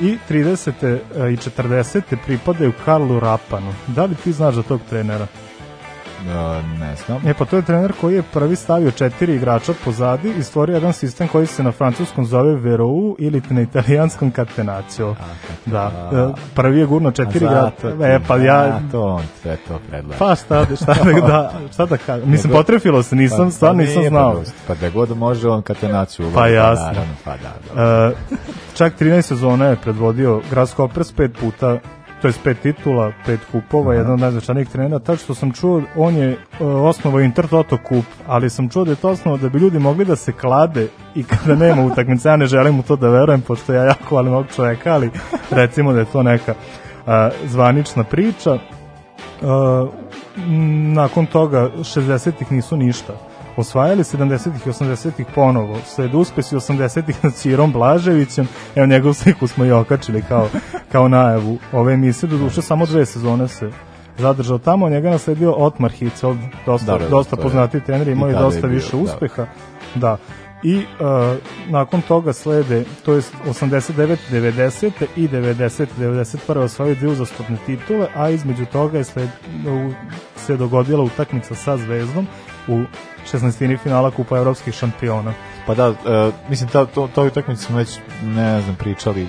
[0.00, 0.98] I 30.
[1.32, 2.16] i 40.
[2.26, 3.74] pripadaju Karlu Rapanu.
[3.86, 5.26] Da li ti znaš za tog trenera?
[6.28, 7.20] E, ne znam.
[7.26, 10.92] E pa to je trener koji je prvi stavio četiri igrača pozadi i stvorio jedan
[10.92, 15.14] sistem koji se na francuskom zove Verou ili na italijanskom Catenaccio.
[15.66, 17.88] Da, e, prvi je gurno četiri igrača.
[18.02, 18.58] E pa ja...
[18.58, 20.18] a, to sve to predlaže.
[20.18, 22.30] Pa šta, šta da, da, šta da kažem.
[22.30, 24.34] Mislim, potrefilo se, nisam, stvarno nisam znao.
[24.34, 26.30] Pa, pa da god može on katenaciju.
[26.34, 26.86] Pa jasno.
[26.86, 28.08] Naravno, pa da, da.
[28.08, 28.36] E,
[28.74, 31.78] čak 13 sezona je predvodio Grasshoppers pet puta
[32.22, 36.16] to je pet titula, pet kupova, jedan od najznačajnijih trenera, tako što sam čuo, on
[36.16, 39.78] je uh, osnovao Intertoto kup, ali sam čuo da je to osnovao da bi ljudi
[39.78, 43.40] mogli da se klade i kada nema utakmice, ja ne želim u to da verujem,
[43.40, 45.10] pošto ja jako volim ovog čoveka, ali
[45.60, 47.12] recimo da je to neka uh,
[47.46, 48.52] zvanična priča.
[48.54, 49.88] Uh,
[50.94, 55.78] nakon toga 60-ih nisu ništa osvajali 70-ih i 80-ih ponovo.
[55.86, 58.48] Sled uspesi 80-ih sa Cirom Blaževićem.
[58.76, 60.48] Evo njegov sliku smo i okačili kao,
[60.92, 62.28] kao najavu ove emisije.
[62.30, 63.70] Do duše samo dve sezone se
[64.18, 68.08] zadržao tamo, njega je nasledio Otmar Hitzfeld dosta, Da, da, dosta to je- poznati trener,
[68.08, 69.02] imao je je dosta bio, više da.
[69.02, 69.46] uspeha.
[69.94, 70.16] Da.
[70.64, 70.82] I uh,
[71.68, 78.28] nakon toga slede to jest 89 90 i 90 91 osvojio dvije uzastopne titule a
[78.30, 79.28] između toga je sled,
[79.68, 79.92] u,
[80.36, 82.26] se dogodila utakmica sa Zvezdom
[82.68, 82.82] u
[83.32, 83.78] 16.
[83.78, 85.32] finala Kupa evropskih šampiona
[85.66, 89.28] Pa da, e, mislim, ta, to, to utakmicu smo već, ne znam, pričali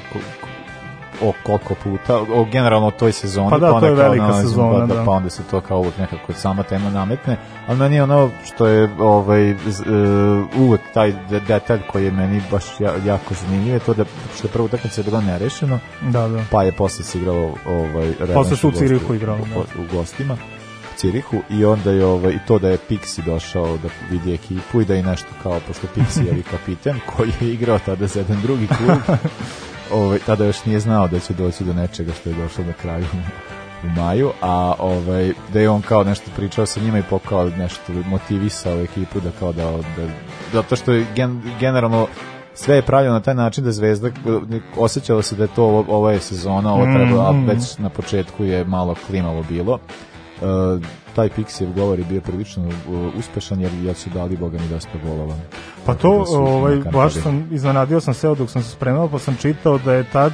[1.22, 3.50] o koliko puta, o generalno o toj sezoni.
[3.50, 5.06] Pa da, to onda je velika nalazimo, sezona, pa, da.
[5.06, 8.68] Pa onda se to kao uvek nekako sama tema nametne, ali meni je ono što
[8.68, 13.74] je ovaj, z, uh, uvek taj de, detalj koji je meni baš ja, jako zanimljiv
[13.74, 14.06] je to da
[14.38, 16.44] što je prva utakmica je bila nerešeno, da, da.
[16.52, 19.60] pa je posle se igralo ovaj, Posle su u Cirihu igralo, da.
[19.60, 20.38] u, u gostima.
[20.98, 24.86] Cirihu i onda je ovaj, i to da je Pixi došao da vidi ekipu i
[24.86, 28.68] da je nešto kao, pošto Pixi je kapiten koji je igrao tada za jedan drugi
[28.68, 29.18] klub,
[30.00, 33.06] ovaj, tada još nije znao da će doći do nečega što je došlo na kraju
[33.84, 37.94] u maju, a ovaj, da je on kao nešto pričao sa njima i pokao nešto
[38.06, 40.08] motivisao ekipu da kao da, da
[40.54, 42.08] zato što je gen, generalno
[42.54, 44.10] sve je pravljeno na taj način da Zvezda
[44.78, 47.46] osjećalo se da je to ovo, ovo je sezona, ovo treba, a mm.
[47.46, 49.80] već na početku je malo klimalo bilo.
[50.42, 50.82] Uh,
[51.16, 52.74] taj Pixijev govor je bio prilično uh,
[53.20, 55.36] uspešan jer, jer su dali boga mi dosta golova.
[55.86, 59.36] Pa to, da ovaj, baš sam, iznenadio sam se dok sam se spremao, pa sam
[59.42, 60.34] čitao da je tad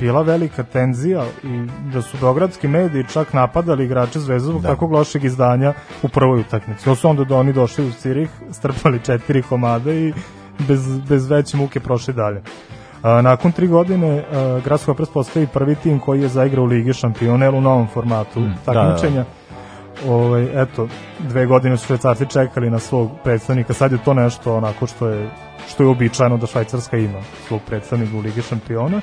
[0.00, 4.68] bila velika tenzija i da su beogradski mediji čak napadali igrače Zvezda zbog Da.
[4.68, 6.84] takvog lošeg izdanja u prvoj utakmici.
[6.84, 10.12] To su onda da oni došli u Cirih, strpali četiri komade i
[10.68, 12.42] bez, bez veće muke prošli dalje.
[13.22, 14.24] Nakon tri godine
[14.64, 18.40] Gradsko Hoppers postavi prvi tim koji je zaigrao u Ligi šampiona, jel u novom formatu
[18.40, 19.24] Mm, da, takmičenja.
[20.08, 20.88] ovaj, eto,
[21.18, 25.30] dve godine su švajcarci čekali na svog predstavnika, sad je to nešto onako što je
[25.68, 29.00] što je običajno da Švajcarska ima svog predstavnika u Ligi šampiona.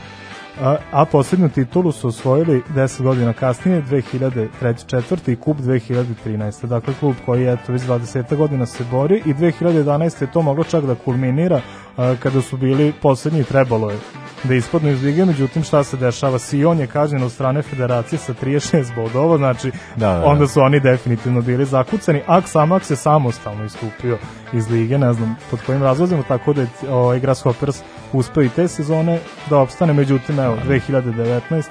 [0.62, 4.48] A, a poslednju titulu su osvojili 10 godina kasnije, 2003.
[4.62, 5.32] 4.
[5.32, 6.66] i kup 2013.
[6.66, 10.22] Dakle, klub koji je eto, već 20 godina se bori i 2011.
[10.22, 11.62] je to moglo čak da kulminira
[11.98, 13.98] a, kada su bili poslednji trebalo je
[14.44, 16.40] da ispadnu iz lige, međutim šta se dešava?
[16.40, 20.26] Sion je kažnjen od strane federacije sa 36 bodova, znači Da, da, da.
[20.26, 24.18] onda su oni definitivno bili zakucani, a Samax je samostalno istupio
[24.54, 27.82] iz lige, ne znam pod kojim razlozima, tako da je ovaj, Grasshoppers
[28.14, 29.20] uspeo i te sezone
[29.50, 31.64] da opstane, međutim, evo, 2019.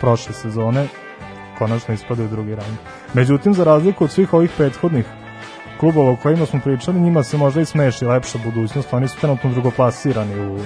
[0.00, 0.86] prošle sezone
[1.58, 2.76] konačno ispadaju u drugi rang.
[3.14, 5.04] Međutim, za razliku od svih ovih prethodnih
[5.80, 9.50] klubova o kojima smo pričali, njima se možda i smeši lepša budućnost, oni su trenutno
[9.50, 10.58] drugoplasirani u,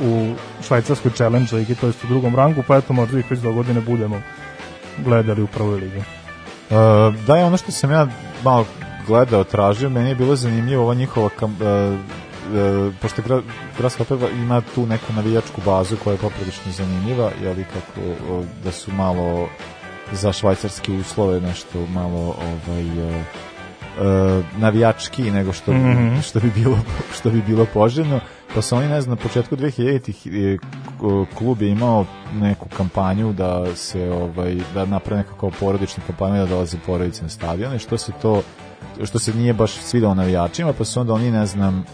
[0.00, 3.52] u švajcarskoj challenge ligi, to jest u drugom rangu, pa eto možda ih već do
[3.52, 4.22] godine budemo
[5.04, 5.98] gledali u prvoj ligi.
[5.98, 6.76] Uh,
[7.26, 8.06] da je ono što sam ja
[8.44, 8.66] malo
[9.06, 13.42] gledao, tražio, meni je bilo zanimljivo ova njihova kam, uh, uh, pošto Gra,
[13.78, 18.06] Grasshopper ima tu neku navijačku bazu koja je poprilično zanimljiva, jeli kako
[18.64, 19.48] da su malo
[20.12, 23.24] za švajcarske uslove nešto malo ovaj uh,
[24.58, 25.76] navijački nego što mm.
[25.76, 26.22] -hmm.
[26.22, 26.78] što bi bilo
[27.14, 28.20] što bi bilo poželjno
[28.54, 30.58] pa su oni ne znam na početku 2000-ih e,
[31.34, 36.76] klub je imao neku kampanju da se ovaj da napravi nekako porodičnu kampanju da dolaze
[36.86, 38.42] porodice na stadion i što se to
[39.04, 41.84] što se nije baš svidelo navijačima pa su onda oni ne znam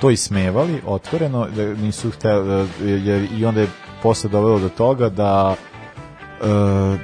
[0.00, 3.68] to ismevali otvoreno da nisu hteli jer i onda je
[4.02, 5.73] posle dovelo do toga da Uh,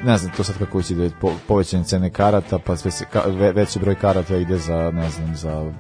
[0.05, 3.05] ne znam to sad kako će da je po, povećanje cene karata pa sve se,
[3.13, 5.73] ka, ve, veći broj karata ide za ne znam za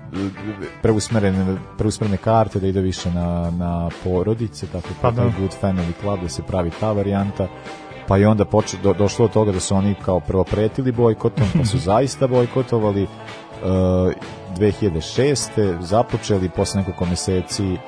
[0.83, 5.23] preusmerene preusmerene karte da ide više na, na porodice tako Pa da.
[5.23, 7.49] Good Family Club da se pravi ta varijanta
[8.09, 11.47] pa je onda poče, do, došlo do toga da su oni kao prvo pretili bojkotom
[11.59, 13.07] pa su zaista bojkotovali
[13.63, 15.77] 2006.
[15.81, 17.79] započeli posle nekoliko meseci uh,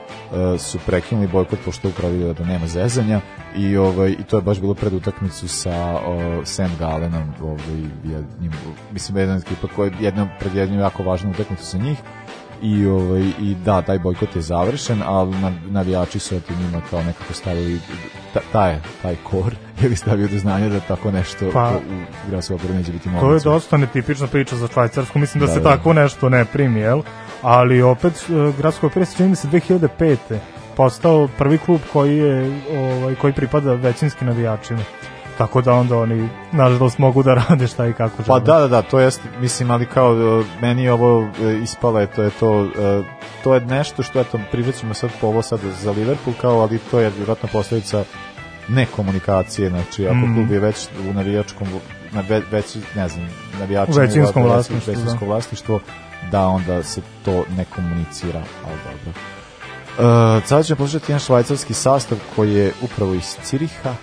[0.61, 3.21] su prekinuli bojkot pošto vidio da nema zezanja
[3.57, 6.01] i ovaj i to je baš bilo pred utakmicu sa uh,
[6.45, 8.53] Sam Galenom ovaj jednim
[8.93, 11.99] mislim jedna ekipa koja je jedna pred jednom jako važnom utakmicu sa njih
[12.63, 17.03] i ovaj i da taj bojkot je završen ali na, navijači su eto njima kao
[17.03, 17.81] nekako stavili
[18.35, 19.55] ta, taj taj kor
[19.85, 23.45] ili stavio do znanja da tako nešto Pa- u Grasshopperu neće biti To je moguće.
[23.45, 25.71] dosta netipična priča za Švajcarsku, mislim da, Da, se da.
[25.71, 27.03] tako nešto ne primi, jel?
[27.43, 30.17] Ali opet, uh, Gradsko opet čini se 2005.
[30.77, 34.81] postao prvi klub koji je ovaj, koji pripada većinski navijačima.
[35.39, 38.41] Tako da onda oni, nažalost, mogu da rade šta i kako Pa žele.
[38.41, 42.23] da, da, da, to jest, mislim, ali kao, e, meni ovo e, ispala je, to
[42.23, 42.69] je to,
[43.45, 47.01] to je nešto što, eto, privrećemo sad po ovo sad za Liverpool, kao, ali to
[47.01, 48.05] je vjerojatno posledica
[48.69, 50.35] nekomunikacije, znači, ako Mhm.
[50.35, 51.69] klub je već u navijačkom,
[52.13, 53.29] na ve, već, ne znam,
[53.59, 55.27] navijači U većinskom vlasništvu, većinsko da.
[55.27, 55.81] vlasništvo,
[56.31, 59.21] da onda se to ne komunicira, ali dobro.
[59.99, 63.95] Uh, sada ćemo poslušati jedan švajcarski sastav koji je upravo iz Ciriha,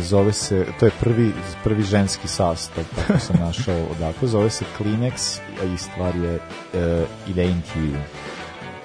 [0.00, 1.32] zove se, to je prvi,
[1.64, 5.40] prvi ženski sastav, tako sam našao odakle, zove se Kleenex
[5.74, 7.96] i stvar je uh, Elaine Hugh.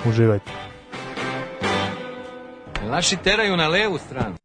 [0.06, 0.52] Uživajte.
[2.90, 4.43] Naši teraju na levu stranu.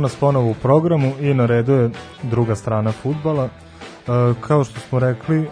[0.00, 1.90] Evo nas ponovo u programu i na redu je
[2.22, 3.44] druga strana futbala.
[3.44, 3.48] E,
[4.40, 5.48] kao što smo rekli, e,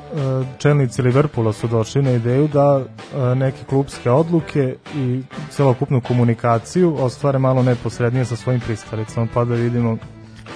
[0.58, 7.38] čelnici Liverpoola su došli na ideju da e, neke klubske odluke i celokupnu komunikaciju ostvare
[7.38, 9.96] malo neposrednije sa svojim pristalicama, pa da vidimo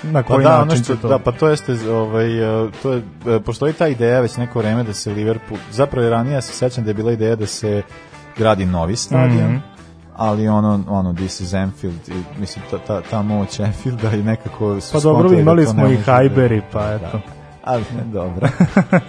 [0.03, 1.09] na Pa koji da, način ono što, to.
[1.09, 4.82] da, pa to jeste, ovaj, e, to je, e, postoji ta ideja već neko vreme
[4.84, 7.82] da se Liverpool, zapravo je ranije, ja se sećam da je bila ideja da se
[8.38, 9.72] gradi novi stadion, Mhm.
[10.23, 14.81] Ali ono, ono, this is Anfield, i, mislim, ta, ta, ta moć Anfielda i nekako...
[14.81, 17.05] su Pa dobro, da imali ne smo i da- Hajberi, pa eto.
[17.07, 17.20] Da.
[17.64, 18.49] Ali, dobro.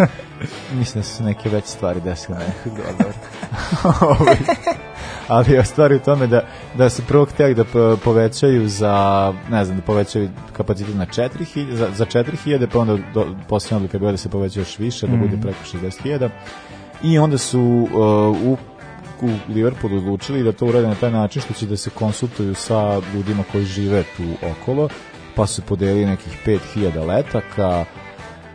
[0.73, 2.37] mislim da su se neke veće stvari desile.
[2.65, 3.13] dobro.
[4.01, 4.35] Ovaj,
[5.27, 6.41] ali je stvar u tome da,
[6.75, 8.93] da su prvo htjeli da po- povećaju za,
[9.49, 13.95] ne znam, da povećaju kapacitet na 4000, za, za 4000, pa onda do, posljednja odluka
[13.95, 15.41] je bila da se poveća još više, da bude Mhm.
[15.41, 16.29] preko 60.000.
[17.03, 17.97] I onda su uh,
[18.43, 18.57] u
[19.23, 23.01] u Liverpoolu odlučili da to urade na taj način što će da se konsultuju sa
[23.13, 24.89] ljudima koji žive tu okolo,
[25.35, 27.85] pa su podelili nekih 5000 letaka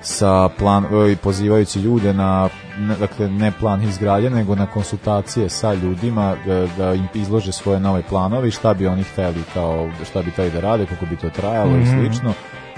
[0.02, 2.48] sa plan i pozivajući ljude na
[2.78, 7.80] ne, dakle ne plan izgradnje nego na konsultacije sa ljudima da, da im izlože svoje
[7.80, 11.16] nove planove i šta bi oni hteli kao šta bi hteli da rade kako bi
[11.16, 11.90] to trajalo i Mhm.
[12.00, 12.32] slično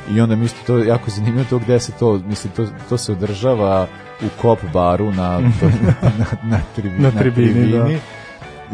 [0.09, 3.13] i onda mislim to je jako zanimljivo to gde se to mislim to, to se
[3.13, 3.87] održava
[4.23, 5.67] u kop baru na to,
[6.19, 7.89] na, na, tribi, Na tribini, da.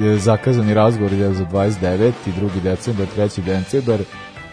[0.06, 2.12] je zakazani razgovor je za 29.
[2.26, 2.60] i 2.
[2.62, 3.42] decembar, 3.
[3.42, 4.00] decembar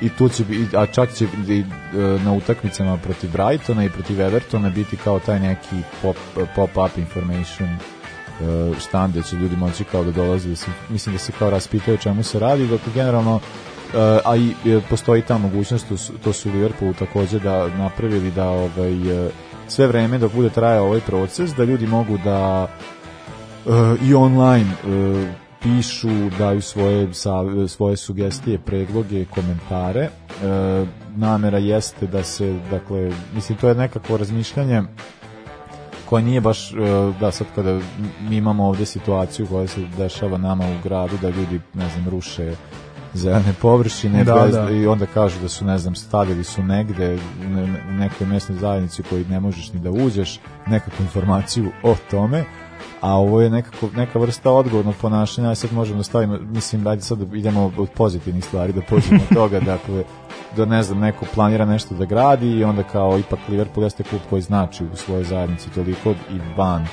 [0.02, 1.66] i tu će bi, a čak će i, e,
[2.26, 6.18] na utakmicama protiv Brightona i protiv Evertona biti kao taj neki pop,
[6.56, 7.80] pop-up information e,
[8.80, 11.98] štand gde će ljudi moći kao da dolaze da se, mislim da se kao raspitaju
[11.98, 13.40] čemu se radi dok generalno
[14.26, 18.32] a i e, postoji ta mogućnost to su, to su u Liverpoolu takođe da napravili
[18.32, 19.30] da ovaj, e,
[19.68, 23.70] sve vreme dok bude trajao ovaj proces da ljudi mogu da e,
[24.06, 27.10] i online e, pišu, daju svoje,
[27.68, 30.02] svoje sugestije, predloge, komentare.
[30.02, 30.10] E,
[31.16, 34.82] namera jeste da se, dakle, mislim, to je nekako razmišljanje
[36.06, 36.76] koje nije baš, e,
[37.20, 37.80] da sad kada
[38.30, 42.56] mi imamo ovde situaciju koja se dešava nama u gradu, da ljudi, ne znam, ruše
[43.14, 44.70] zelene površine Da, bez, da.
[44.70, 49.02] i onda kažu da su, ne znam, stavili su negde u ne- nekoj mesnoj zajednici
[49.02, 52.44] u kojoj ne možeš ni da uđeš nekakvu informaciju o tome,
[53.02, 57.02] a ovo je nekako, neka vrsta odgovornog ponašanja, a sad možemo da stavimo, mislim, ajde
[57.02, 60.04] sad da idemo od pozitivnih stvari, da pođemo od toga, dakle,
[60.56, 64.22] da ne znam, neko planira nešto da gradi i onda kao ipak Liverpool jeste klub
[64.30, 66.86] koji znači u svojoj zajednici toliko i van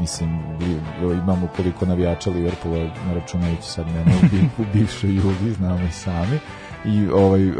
[0.00, 2.78] mislim, li- imamo koliko navijača Liverpoola,
[3.08, 4.12] ne računajući sad mene
[4.58, 6.38] u, u bivšoj Jugi, znamo i sami,
[6.84, 7.56] i ovaj, uh,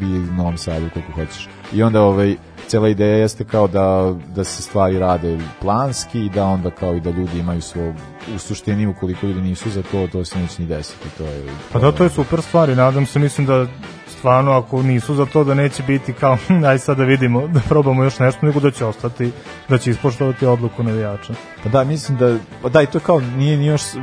[0.00, 1.48] i u Novom Sadu, koliko hoćeš.
[1.72, 2.36] I onda ovaj,
[2.66, 7.00] cela ideja jeste kao da, da se stvari rade planski i da onda kao i
[7.00, 7.94] da ljudi imaju svog,
[8.34, 11.08] u suštini ukoliko ljudi nisu za to, to se neće ni desiti.
[11.18, 11.42] To je,
[11.72, 13.66] Pa da, to je super stvar i nadam se, mislim da
[14.08, 16.38] stvarno ako nisu za to da neće biti kao
[16.70, 19.32] aj sad da vidimo, da probamo još nešto, nego da će ostati,
[19.68, 21.34] da će ispoštovati odluku navijača.
[21.62, 24.00] Pa da, mislim da, pa da, i to kao, nije, nije još, uh,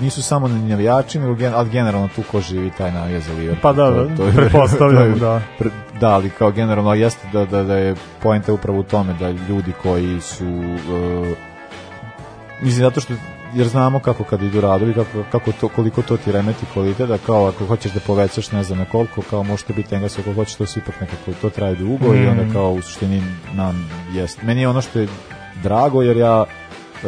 [0.00, 3.62] nisu samo navijači, nego gen, ali generalno tu ko živi taj navija za Liverpool.
[3.62, 5.40] Pa da, To- da, to je- pretpostavljam, to je- da.
[5.58, 9.30] pre- Da, ali kao generalno jeste da, da, da je poenta upravo u tome da
[9.30, 11.36] ljudi koji su, uh,
[12.60, 13.14] mislim, zato što
[13.54, 17.18] jer znamo kako kad idu radovi, kako, kako to, koliko to ti remeti kvalitet, da
[17.18, 20.54] kao ako hoćeš da povećaš ne znam na koliko, kao možete biti englesko, ako hoćeš
[20.54, 22.52] to se ipak nekako, to traje dugo i onda Mm.
[22.52, 23.22] kao u suštini
[23.54, 24.42] nam jest.
[24.42, 25.08] Meni je ono što je
[25.62, 27.06] drago jer ja e,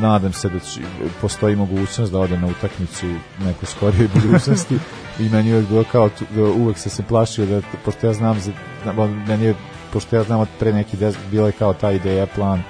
[0.00, 0.80] nadam se da će,
[1.20, 3.06] postoji mogućnost da odem na utakmicu
[3.40, 4.78] u nekoj skorijoj budućnosti
[5.18, 8.52] i meni je bilo kao da uvek se se plašio da pošto ja znam za,
[8.84, 9.54] da- meni je
[9.92, 12.62] pošto ja znam od pre neki des, bila je kao ta ideja plan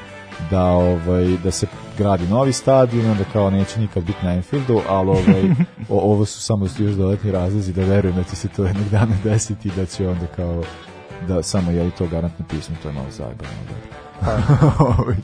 [0.51, 1.66] da ovaj da se
[1.99, 5.42] gradi novi stadion i onda kao neće nikad biti na Anfieldu, ali ovaj
[5.88, 9.14] o, ovo su samo još dodatni razlozi da verujem da će se to jednog dana
[9.24, 10.62] desiti i da će onda kao
[11.28, 13.51] da samo je li to garantno pismo, to je malo zajebano.
[14.99, 15.16] Ovaj,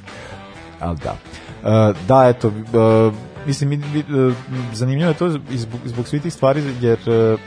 [0.81, 1.17] ali da.
[1.63, 3.15] Uh, da, eto, uh,
[3.47, 4.35] mislim, mi- mi- uh,
[4.73, 7.39] zanimljivo je to zbog, zbog svih tih stvari, jer uh,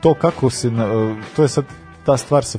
[0.00, 0.74] to kako se, uh,
[1.36, 1.64] to je sad
[2.06, 2.58] ta stvar sa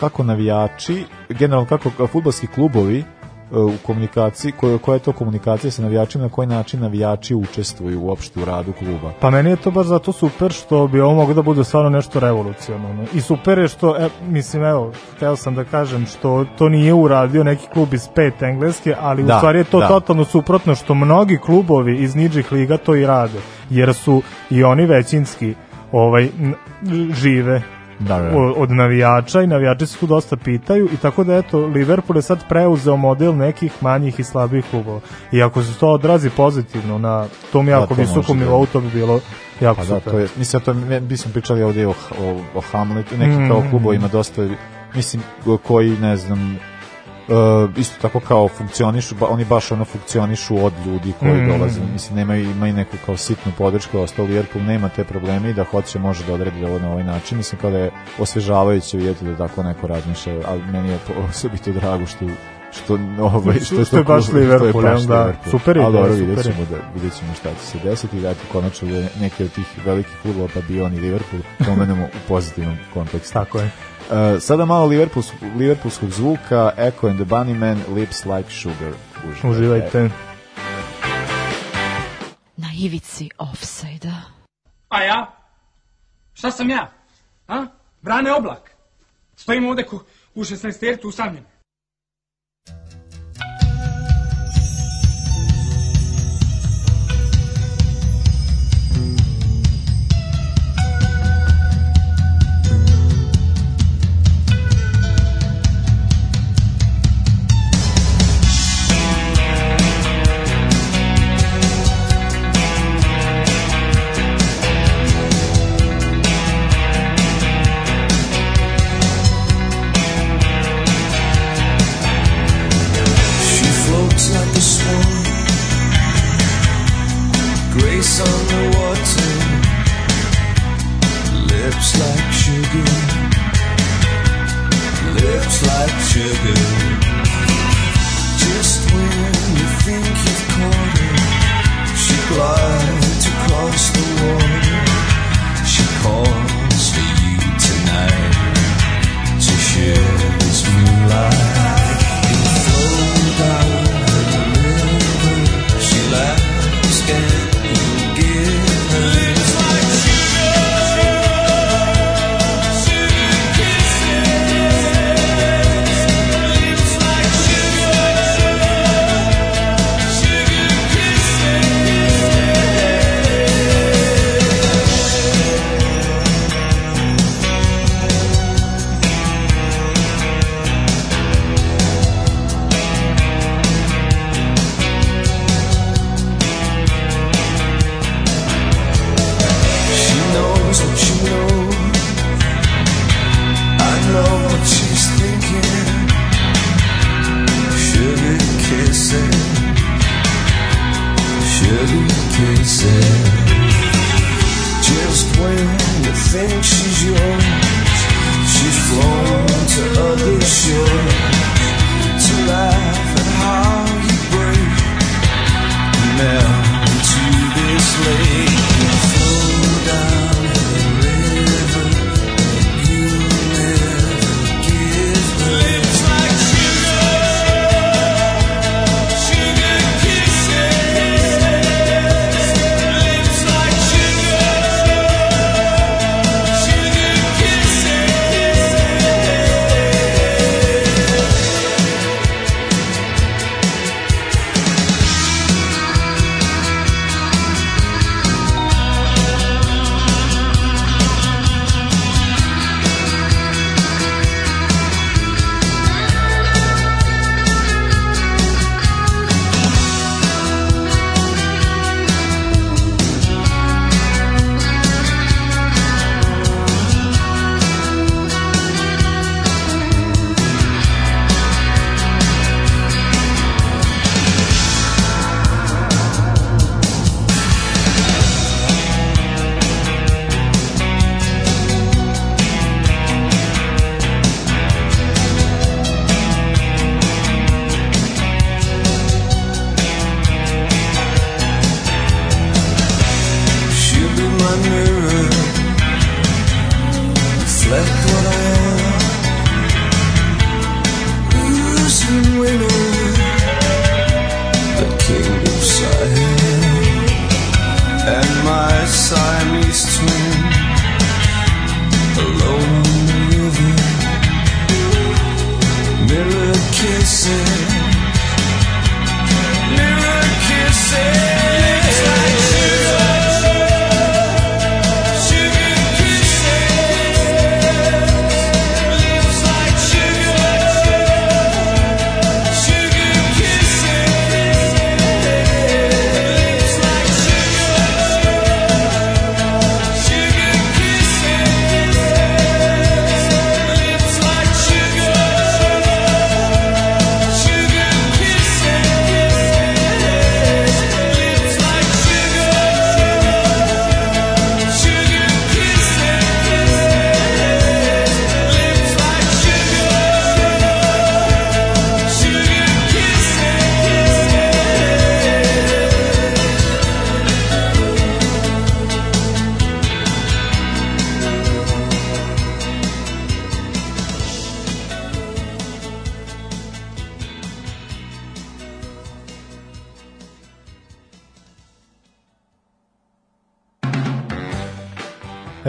[0.00, 3.04] kako navijači, generalno kako futbolski klubovi
[3.50, 8.40] u komunikaciji, koja, koja je to komunikacija sa navijačima, na koji način navijači učestvuju uopšte
[8.40, 9.12] u radu kluba.
[9.20, 12.20] Pa meni je to baš zato super što bi ovo moglo da bude stvarno nešto
[12.20, 13.04] revolucionarno.
[13.14, 17.44] I super je što, e, mislim, evo, hteo sam da kažem što to nije uradio
[17.44, 19.88] neki klub iz pet engleske, ali Da, u stvari je to da.
[19.88, 23.38] totalno suprotno što mnogi klubovi iz nižih liga to i rade.
[23.70, 25.54] Jer su i oni većinski
[25.92, 26.28] ovaj,
[27.12, 28.30] žive Da, da.
[28.30, 32.22] o- od navijača i navijači se tu dosta pitaju i tako da eto Liverpool je
[32.22, 35.00] sad preuzeo model nekih manjih i slabih klubova
[35.32, 38.44] i ako se to odrazi pozitivno na tom jako to visokom da.
[38.44, 39.20] nivou to bi bilo
[39.60, 40.12] jako Pa da, super.
[40.12, 43.70] to je, mislim, to, mi, smo pričali ovdje o, o, o Hamletu, neki kao Mm.
[43.70, 44.48] klubovima dosta,
[44.94, 45.22] mislim,
[45.58, 46.58] koji, ne znam,
[47.28, 51.48] Uh, isto tako kao funkcionišu, ba, oni baš ono funkcionišu od ljudi koji Mm.
[51.48, 55.64] dolaze, mislim nemaju, imaju neku kao sitnu podršku, ostao Liverpool nema te probleme i da
[55.64, 59.36] hoće može da odredi ovo na ovaj način, mislim kao da je osvežavajuće vidjeti da
[59.36, 60.98] tako neko razmišlja, ali meni je
[61.28, 62.24] osobito drago što
[62.72, 65.20] što ovaj što, Što je baš Liverpool, je da?
[65.22, 65.50] Liverpool.
[65.50, 66.42] Super Ali ideja, dobro, vidjet je.
[66.52, 70.16] ćemo da vidjet ćemo šta će se desiti da konačno je neki od tih velikih
[70.22, 73.32] klubova pa bio on i Liverpool pomenemo u pozitivnom kontekstu.
[73.32, 73.70] Tako je.
[74.08, 78.92] Uh, sada malo Liverpoolsk, Liverpoolskog zvuka Echo and the Bunnymen Lips Like Sugar.
[79.44, 80.10] Uživajte.
[82.56, 84.22] Na ivici offside-a.
[84.88, 85.34] A ja?
[86.34, 86.90] Šta sam ja?
[87.48, 87.66] A?
[88.02, 88.70] Brane oblak.
[89.36, 90.04] Stojim ovde ko,
[90.34, 91.44] u 16 tertu usamljen.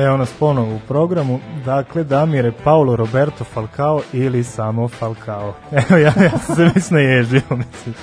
[0.06, 1.40] Evo nas ponovo u programu.
[1.66, 5.54] Dakle, Damire, Paulo Roberto Falcao ili samo Falcao.
[5.90, 7.96] Evo, ja, ja sam se već naježio, mislim.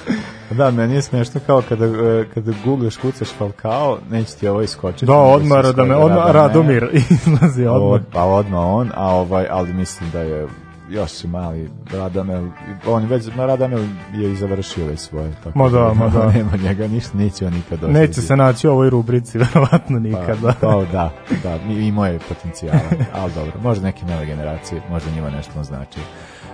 [0.51, 5.07] Da, meni je smešno kao kada, e, kada googleš, kucaš Falcao, neće ti ovo iskočiti.
[5.07, 7.93] Da, odmah, da me, odmah Radomir izlazi odmah.
[7.93, 10.47] Od, pa odmah on, a ovaj, ali mislim da je
[10.91, 12.49] još je mali Radamel,
[12.87, 13.85] on već, ma Radamel
[14.15, 16.33] je i završio već svoje, tako Ma da, ma da.
[16.39, 17.93] nema njega ništa, neće on nikad doći.
[17.93, 20.39] Neće se naći u ovoj rubrici, verovatno nikad.
[20.43, 21.11] Pa, to, da,
[21.43, 22.81] da, mi- imao je potencijala,
[23.15, 26.01] ali dobro, možda neke nove generacije, možda njima nešto on znači.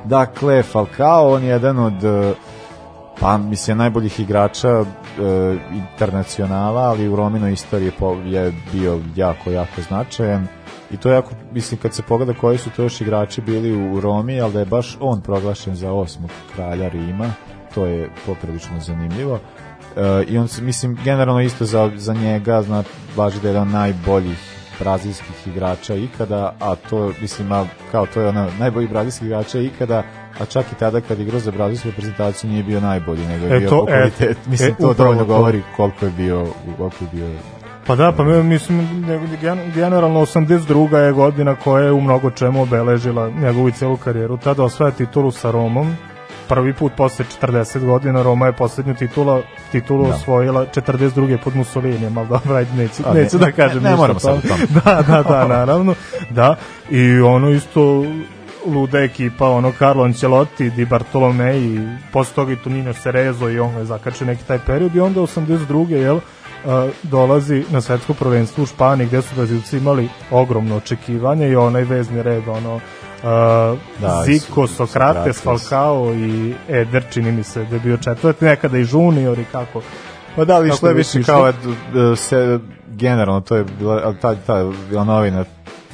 [0.05, 2.35] Dakle, Falcao, on je jedan od e,
[3.20, 4.85] pa mislim najboljih igrača e,
[5.72, 7.93] internacionala, ali u Rominoj istoriji
[8.24, 10.47] je bio jako, jako značajan
[10.93, 14.01] i to je jako, mislim kad se pogleda koji su to još igrači bili u
[14.01, 17.32] Romi, ali da je baš on proglašen za osmog kralja Rima,
[17.74, 19.38] to je poprilično zanimljivo.
[19.97, 22.82] E, I on se, mislim, generalno isto za, za njega, zna,
[23.16, 24.38] važi da je jedan najboljih
[24.78, 30.03] brazilskih igrača ikada, a to, mislim, a, kao to je ona najbolji brazilskih igrača ikada,
[30.40, 33.59] a čak i tada kad igrao za brazilsku reprezentaciju nije bio najbolji, nego je E,
[33.59, 33.86] bio to-
[34.20, 35.26] e, mislim, e, to dovoljno to.
[35.26, 37.28] govori koliko je bio, koliko je bio
[37.87, 39.05] Pa da, pa mi- mislim,
[39.41, 40.97] gen- generalno 82.
[40.97, 44.37] je godina koja je u mnogo čemu obeležila njegovu celu karijeru.
[44.37, 45.97] Tada osvaja titulu sa Romom,
[46.49, 49.41] prvi put posle 40 godina Roma je poslednju titula,
[49.72, 50.14] titulu Da.
[50.14, 51.39] osvojila 42.
[51.39, 54.20] pod Mussolinijem, ali dobro, ajde, neću, A, ne, neću da kažem ne, ne ništa moramo
[54.20, 54.41] sad o
[54.85, 55.95] da, da, da, naravno,
[56.30, 56.57] da,
[56.91, 58.05] i ono isto
[58.66, 61.80] luda ekipa, ono Carlo Ancelotti, Di Bartolomei,
[62.12, 65.91] posle toga i Tonino Cerezo i on je zakačio neki taj period i onda 82.
[65.91, 66.20] jel,
[67.03, 72.23] dolazi na svetsko prvenstvo u Španiji gde su Brazilci imali ogromno očekivanje i onaj vezni
[72.23, 72.81] red ono
[73.25, 75.43] a, Da, Zico, su- Sokrates.
[75.43, 79.83] Falcao i Eder čini mi se da je bio četvrti, nekada i junior i kako
[80.37, 81.53] Pa da, ali Kako išlo je više kao e,
[82.17, 82.59] se,
[82.89, 85.45] generalno, to je bila, ta, ta bila novina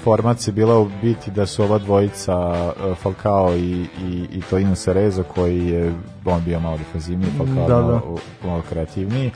[0.04, 3.60] formacija bila u biti da su ova dvojica e, Falcao i,
[4.00, 5.94] i, i Tonino Cerezo koji je
[6.24, 7.82] on bio malo defanzivniji, Falcao Da, da.
[7.82, 9.30] malo, malo kreativniji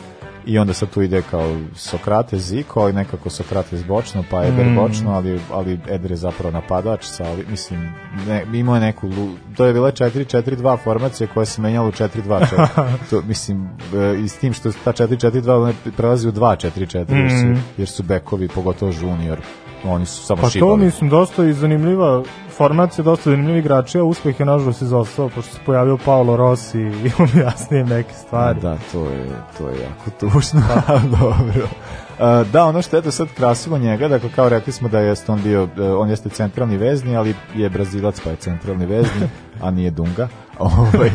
[0.46, 4.74] i onda sad tu ide kao Sokrates, Ziko, ali nekako Sokrates bočno, pa Eder Mm.
[4.76, 7.92] bočno, ali, ali Eder je zapravo napadač, sa, mislim,
[8.28, 9.10] ne, imao je neku,
[9.56, 12.66] to je bila 4-4-2 formacija koja se menjala u 4-2-4.
[13.10, 17.46] to, mislim, e, i s tim što ta 4-4-2 ona prelazi u 2-4-4, jer, su,
[17.46, 17.62] Mm.
[17.78, 19.38] jer su bekovi, pogotovo junior,
[19.84, 20.84] oni su samo Pa to šibali.
[20.84, 22.22] mislim dosta i zanimljiva
[22.56, 27.10] formacija, dosta zanimljivi igrači, a uspeh je nažalost izostao, pošto se pojavio Paolo Rossi i
[27.22, 28.60] objasnije neke stvari.
[28.60, 29.26] Da, to je,
[29.58, 30.62] to je jako tužno,
[31.20, 31.68] dobro.
[32.12, 35.32] Uh, da, ono što je to sad krasilo njega, dakle kao rekli smo da jeste
[35.32, 39.28] on bio, uh, on jeste centralni vezni, ali je brazilac pa je centralni vezni,
[39.60, 40.28] a nije Dunga.
[40.58, 41.10] Ovaj,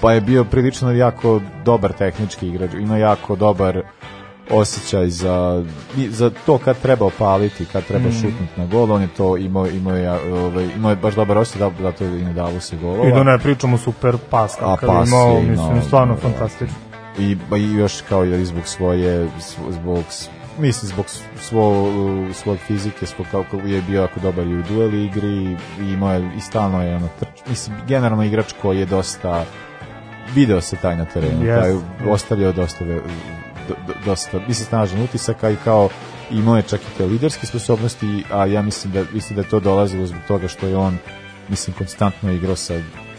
[0.00, 3.82] pa je bio prilično jako dobar tehnički igrač, ima jako dobar
[4.50, 5.64] osjećaj za,
[5.98, 8.12] za to kad treba opaliti, kad treba Mm.
[8.12, 11.60] šutnuti na gol, on je to imao, imao, je, ovaj, imao je baš dobar osjećaj,
[11.60, 13.08] da, zato je i ne dalo se golova.
[13.08, 16.14] I da ne pričamo super pas, A kakav je pas imao, je mislim, imao, stvarno
[16.14, 16.20] da.
[16.20, 16.76] fantastično.
[17.18, 20.04] I, ba, i još kao i zbog svoje svo- zbog
[20.58, 21.06] mislim zbog
[21.40, 21.88] svo,
[22.34, 25.42] svog fizike svog kako je bio jako dobar i u duel igri
[25.80, 29.44] i imao je i stalno je ono trč, mislim generalno igrač koji je dosta
[30.34, 31.62] video se taj na terenu Jest.
[31.62, 31.74] taj
[32.10, 32.84] ostavljao dosta
[34.04, 35.88] dosta mislim snažan utisak a i kao
[36.30, 39.60] imao je čak i te liderske sposobnosti a ja mislim da mislim da je to
[39.60, 40.98] dolazilo zbog toga što je on
[41.48, 42.74] mislim konstantno igrao sa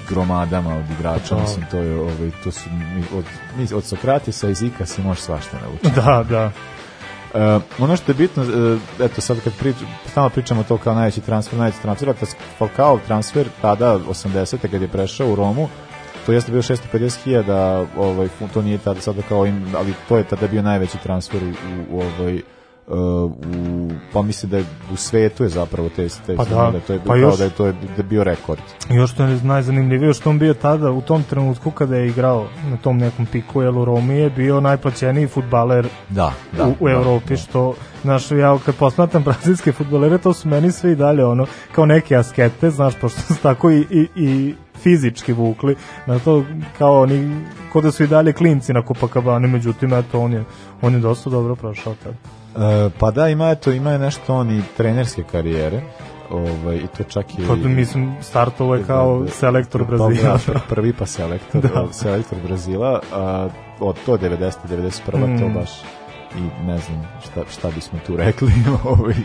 [0.10, 1.41] gromadama od igrača, Da.
[1.41, 3.26] mislim to je ovaj to su mi- od
[3.74, 5.91] od Sokratesa i Zika se može svašta naučiti.
[5.95, 6.52] Da, da.
[7.34, 9.76] E, ono što je bitno, e, eto sad kad prič,
[10.12, 12.14] stalno pričamo to kao najveći transfer, najveći transfer,
[12.58, 14.58] Falcao transfer tada 80.
[14.62, 15.70] kad je prešao u Romu,
[16.28, 20.47] to jeste bio 650.000, ovaj, to nije tada sada kao, im, ali to je tada
[20.47, 22.41] bio najveći transfer u, u, u ovaj,
[22.88, 26.80] uh, u, pa mislim da je u svetu je zapravo te, te Pa da, da,
[26.80, 28.62] to je pa još- da je to je, da bio rekord.
[28.90, 32.78] Još što je najzanimljivije, što on bio tada, u tom trenutku kada je igrao na
[32.78, 36.92] tom nekom piku, jel u Romi je bio najplaćeniji futbaler Da, da, u, u da,
[36.92, 37.38] Evropi, da.
[37.38, 41.86] što, znaš, ja kad posmatram brazilske futbolere, to su meni sve i dalje, ono, kao
[41.86, 45.76] neke askete, znaš, pošto su tako i, i, i fizički vukli,
[46.06, 46.44] na to
[46.78, 50.44] kao oni, kod da su i dalje klinci na Copacabana, međutim, eto, on je,
[50.82, 52.16] on je dosta dobro prošao tada.
[52.58, 55.82] E, pa da, ima eto, ima nešto on i trenerske karijere.
[56.30, 60.39] Ovaj i to čak i Pa da, mislim, startovo je kao selektor Pa, Brazila.
[60.47, 61.88] da, prvi pa selektor, Da.
[61.93, 63.49] selektor Brazila, a
[63.80, 65.53] od to 90 91 to Mm.
[65.53, 65.70] baš
[66.36, 68.51] i ne znam šta, šta bismo tu rekli.
[68.84, 69.16] ovaj.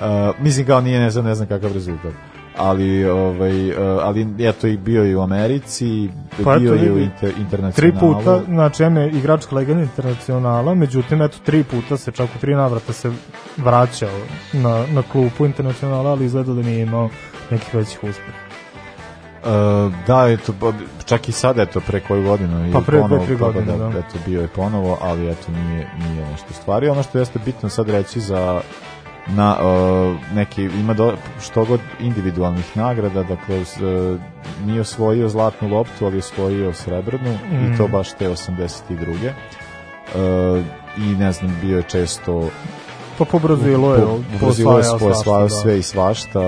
[0.00, 2.12] A, mislim kao nije ne znam, ne znam kakav rezultat.
[2.56, 6.08] Ali ovaj uh, ali eto i bio i u Americi
[6.44, 11.22] Pa bio je u inter, Tri internacionalu puta, znači M je igračka legenda internacionala, međutim,
[11.22, 13.10] eto, tri puta se, čak u tri navrata se
[13.56, 14.18] vraćao
[14.52, 17.08] na, na klupu internacionala, ali izgleda da nije imao
[17.50, 18.44] nekih većih uspeha.
[19.44, 20.72] Uh, da, eto, ba-
[21.04, 22.72] čak i sad, eto, pre koju godinu.
[22.72, 23.88] Pa pre dve, ponovo, tri pa godine, da.
[23.98, 26.88] Eto, bio je ponovo, ali eto, nije, nije nešto stvari.
[26.88, 28.60] Ono što jeste bitno sad reći za
[29.28, 34.20] na uh, neki ima do, što god individualnih nagrada dakle uh,
[34.66, 37.92] nije osvojio zlatnu loptu ali je osvojio srebrnu i to Mm.
[37.92, 39.32] baš te 82.
[40.14, 40.64] Uh,
[40.96, 42.50] i ne znam bio je često
[43.18, 44.18] Pa po Brazilu je, po,
[44.98, 45.48] po sva, da.
[45.48, 46.40] sve i svašta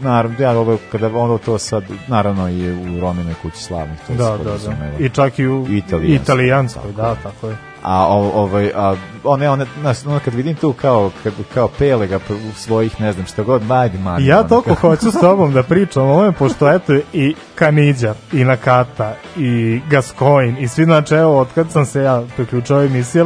[0.00, 4.24] naravno ja ovo kada ono to sad naravno i u Rominoj kući slavnih to Da,
[4.24, 4.36] se da, da.
[4.38, 4.98] podrazumeva.
[4.98, 7.56] I čak i u Italijanskoj, italijanskoj, da, tako je.
[7.82, 12.16] a ovaj a one one znaš, ono kad vidim tu kao kad kao pele ga
[12.16, 16.02] u svojih ne znam šta god ajde man Ja toliko hoću s tobom da pričam
[16.02, 21.48] o ovome, pošto eto i Kanidja, i Nakata, i Gascoigne, i svi znači evo, od
[21.54, 23.22] kad sam se ja priključao emisiji,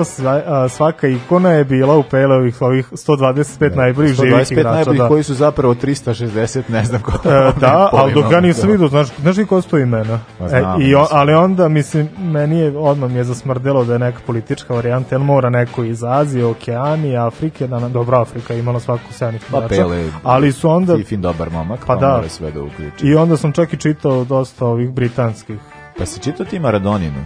[0.71, 4.71] svaka ikona je bila u Peleovih ovih 125 najboljih živih 125 igrača.
[4.71, 5.09] najboljih da.
[5.09, 8.73] koji su zapravo 360 ne znam ko E, da, ali dok ja nisam Da.
[8.73, 10.21] vidio, znaš, znaš ko su to imena?
[10.39, 13.93] Pa E, znam, i on, ali onda, mislim, meni je, odmah mi je zasmrdelo da
[13.93, 18.61] je neka politička varijanta, jel mora neko iz Azije, Okeanije, Afrike, da, dobro, Afrika je
[18.61, 22.23] imala svaku sjajnih Pa Pele, ali su onda, Tifin dobar momak, Pa pa, da.
[22.29, 23.07] sve da uključi.
[23.07, 25.57] i onda sam čak i čitao dosta ovih britanskih.
[25.99, 27.21] Pa si čitao ti Maradoninu?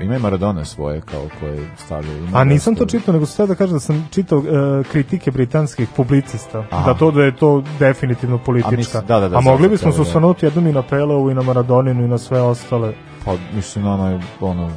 [0.00, 2.18] Ima i Maradona svoje kao koje stavljaju.
[2.18, 5.88] Ima A nisam to čitao, nego sad da kažem da sam čitao e, kritike britanskih
[5.96, 6.92] publicista, Aha.
[6.92, 8.74] da to da je to definitivno politička.
[8.74, 10.02] A mislim, da, da, da, A mogli bismo se da.
[10.02, 12.92] osvanuti jednom i na Pelevu i na Maradoninu i na sve ostale.
[13.24, 14.70] Pa mislim ono je ono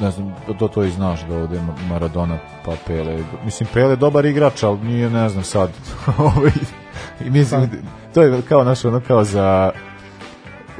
[0.00, 3.18] ne znam, to to i znaš da ovde Ma- Maradona pa Pele.
[3.44, 5.70] Mislim Pele je dobar igrač, ali nije ne znam sad.
[6.18, 6.50] ovaj
[7.26, 7.70] i mislim
[8.14, 9.70] to je kao naš ono kao za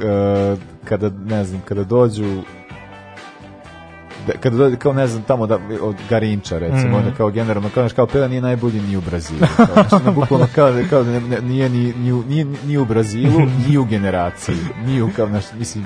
[0.01, 2.41] e, kada ne znam, kada dođu
[4.27, 7.13] da, kada dođe kao ne znam tamo da od Garinča recimo mm.
[7.17, 10.73] kao generalno kao, znaš, kao Pele nije najbolji ni u Brazilu kao, ono, bukvalno kao,
[10.89, 15.01] kao ne, ne, nije ni, ni, u, nije ni u Brazilu ni u generaciji ni
[15.01, 15.85] u kao znaš, mislim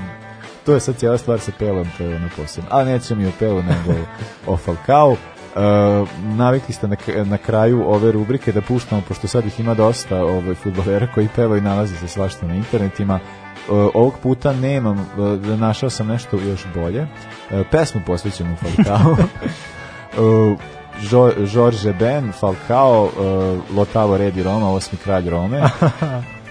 [0.65, 2.69] to je sad cijela stvar sa Pelom, to je ono posebno.
[2.73, 3.99] A nećemo mi o Pelu, nego
[4.47, 5.09] o Falcao.
[5.09, 5.17] Uh,
[6.21, 10.55] navikli ste na, na kraju ove rubrike da puštamo, pošto sad ih ima dosta ovaj,
[10.55, 13.19] futbolera koji pevaju i nalazi se svašta na internetima.
[13.69, 17.01] Uh, ovog puta nemam, uh, našao sam nešto još bolje.
[17.01, 19.11] Uh, pesmu posvećenu Falcao.
[19.11, 20.59] uh,
[21.11, 23.09] Jo, George Ben, Falcao,
[23.75, 25.61] Lotavo Redi Roma, osmi kralj Rome.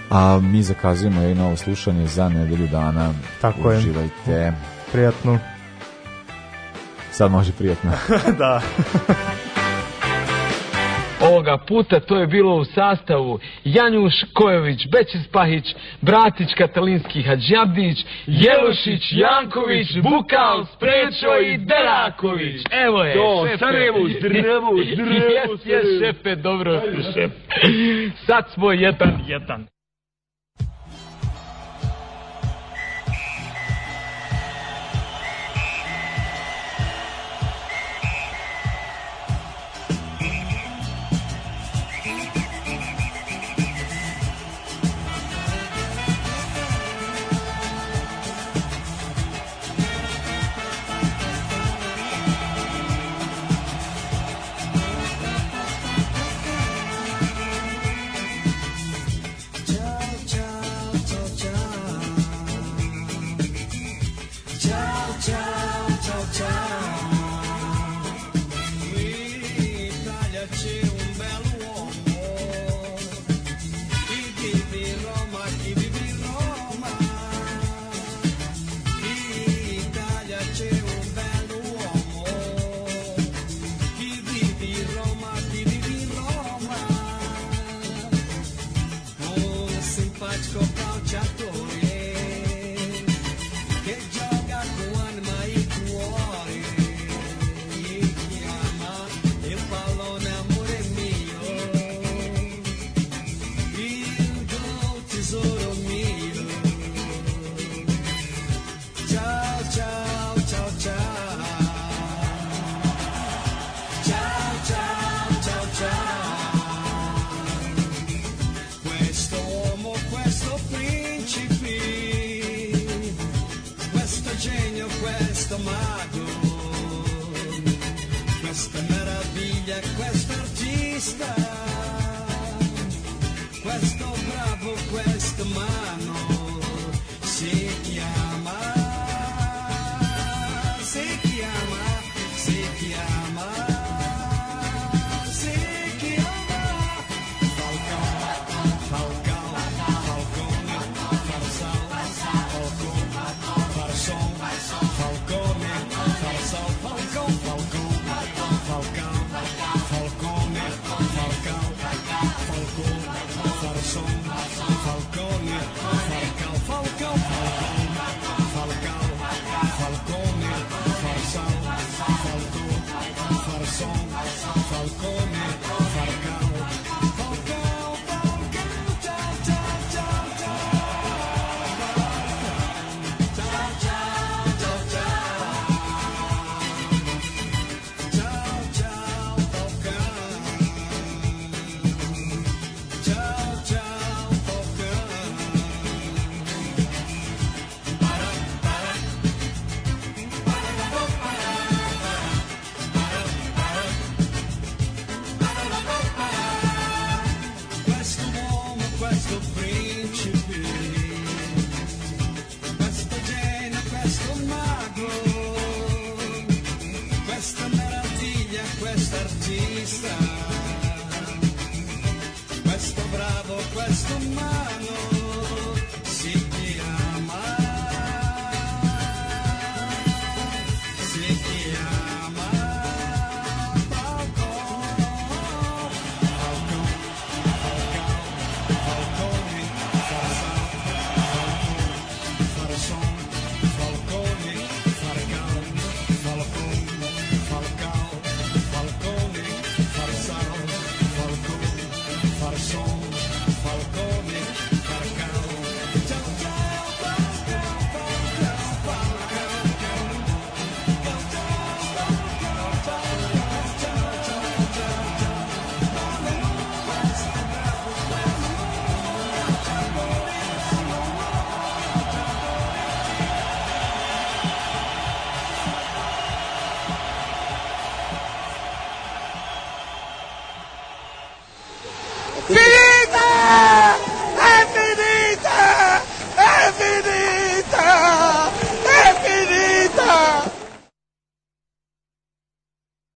[0.09, 3.13] A mi zakazujemo i novo slušanje za nedelju dana.
[3.41, 3.77] Tako je.
[3.77, 4.53] Uživajte.
[4.91, 5.39] Prijatno.
[7.11, 7.91] Sad može prijatno.
[8.39, 8.61] da.
[11.29, 19.01] Ovoga puta to je bilo u sastavu Janjuš Kojović, Bećis Pahić, Bratić Katalinski Hadžabdić, Jelušić,
[19.11, 22.61] Janković, Bukal, Sprečo i Deraković.
[22.71, 23.57] Evo je, Do, šefe.
[23.57, 26.81] Sarajevo, zdravo, zdravo, Jes, jes, šefe, dobro
[27.13, 27.31] šef.
[28.25, 29.67] Sad smo jedan, jedan.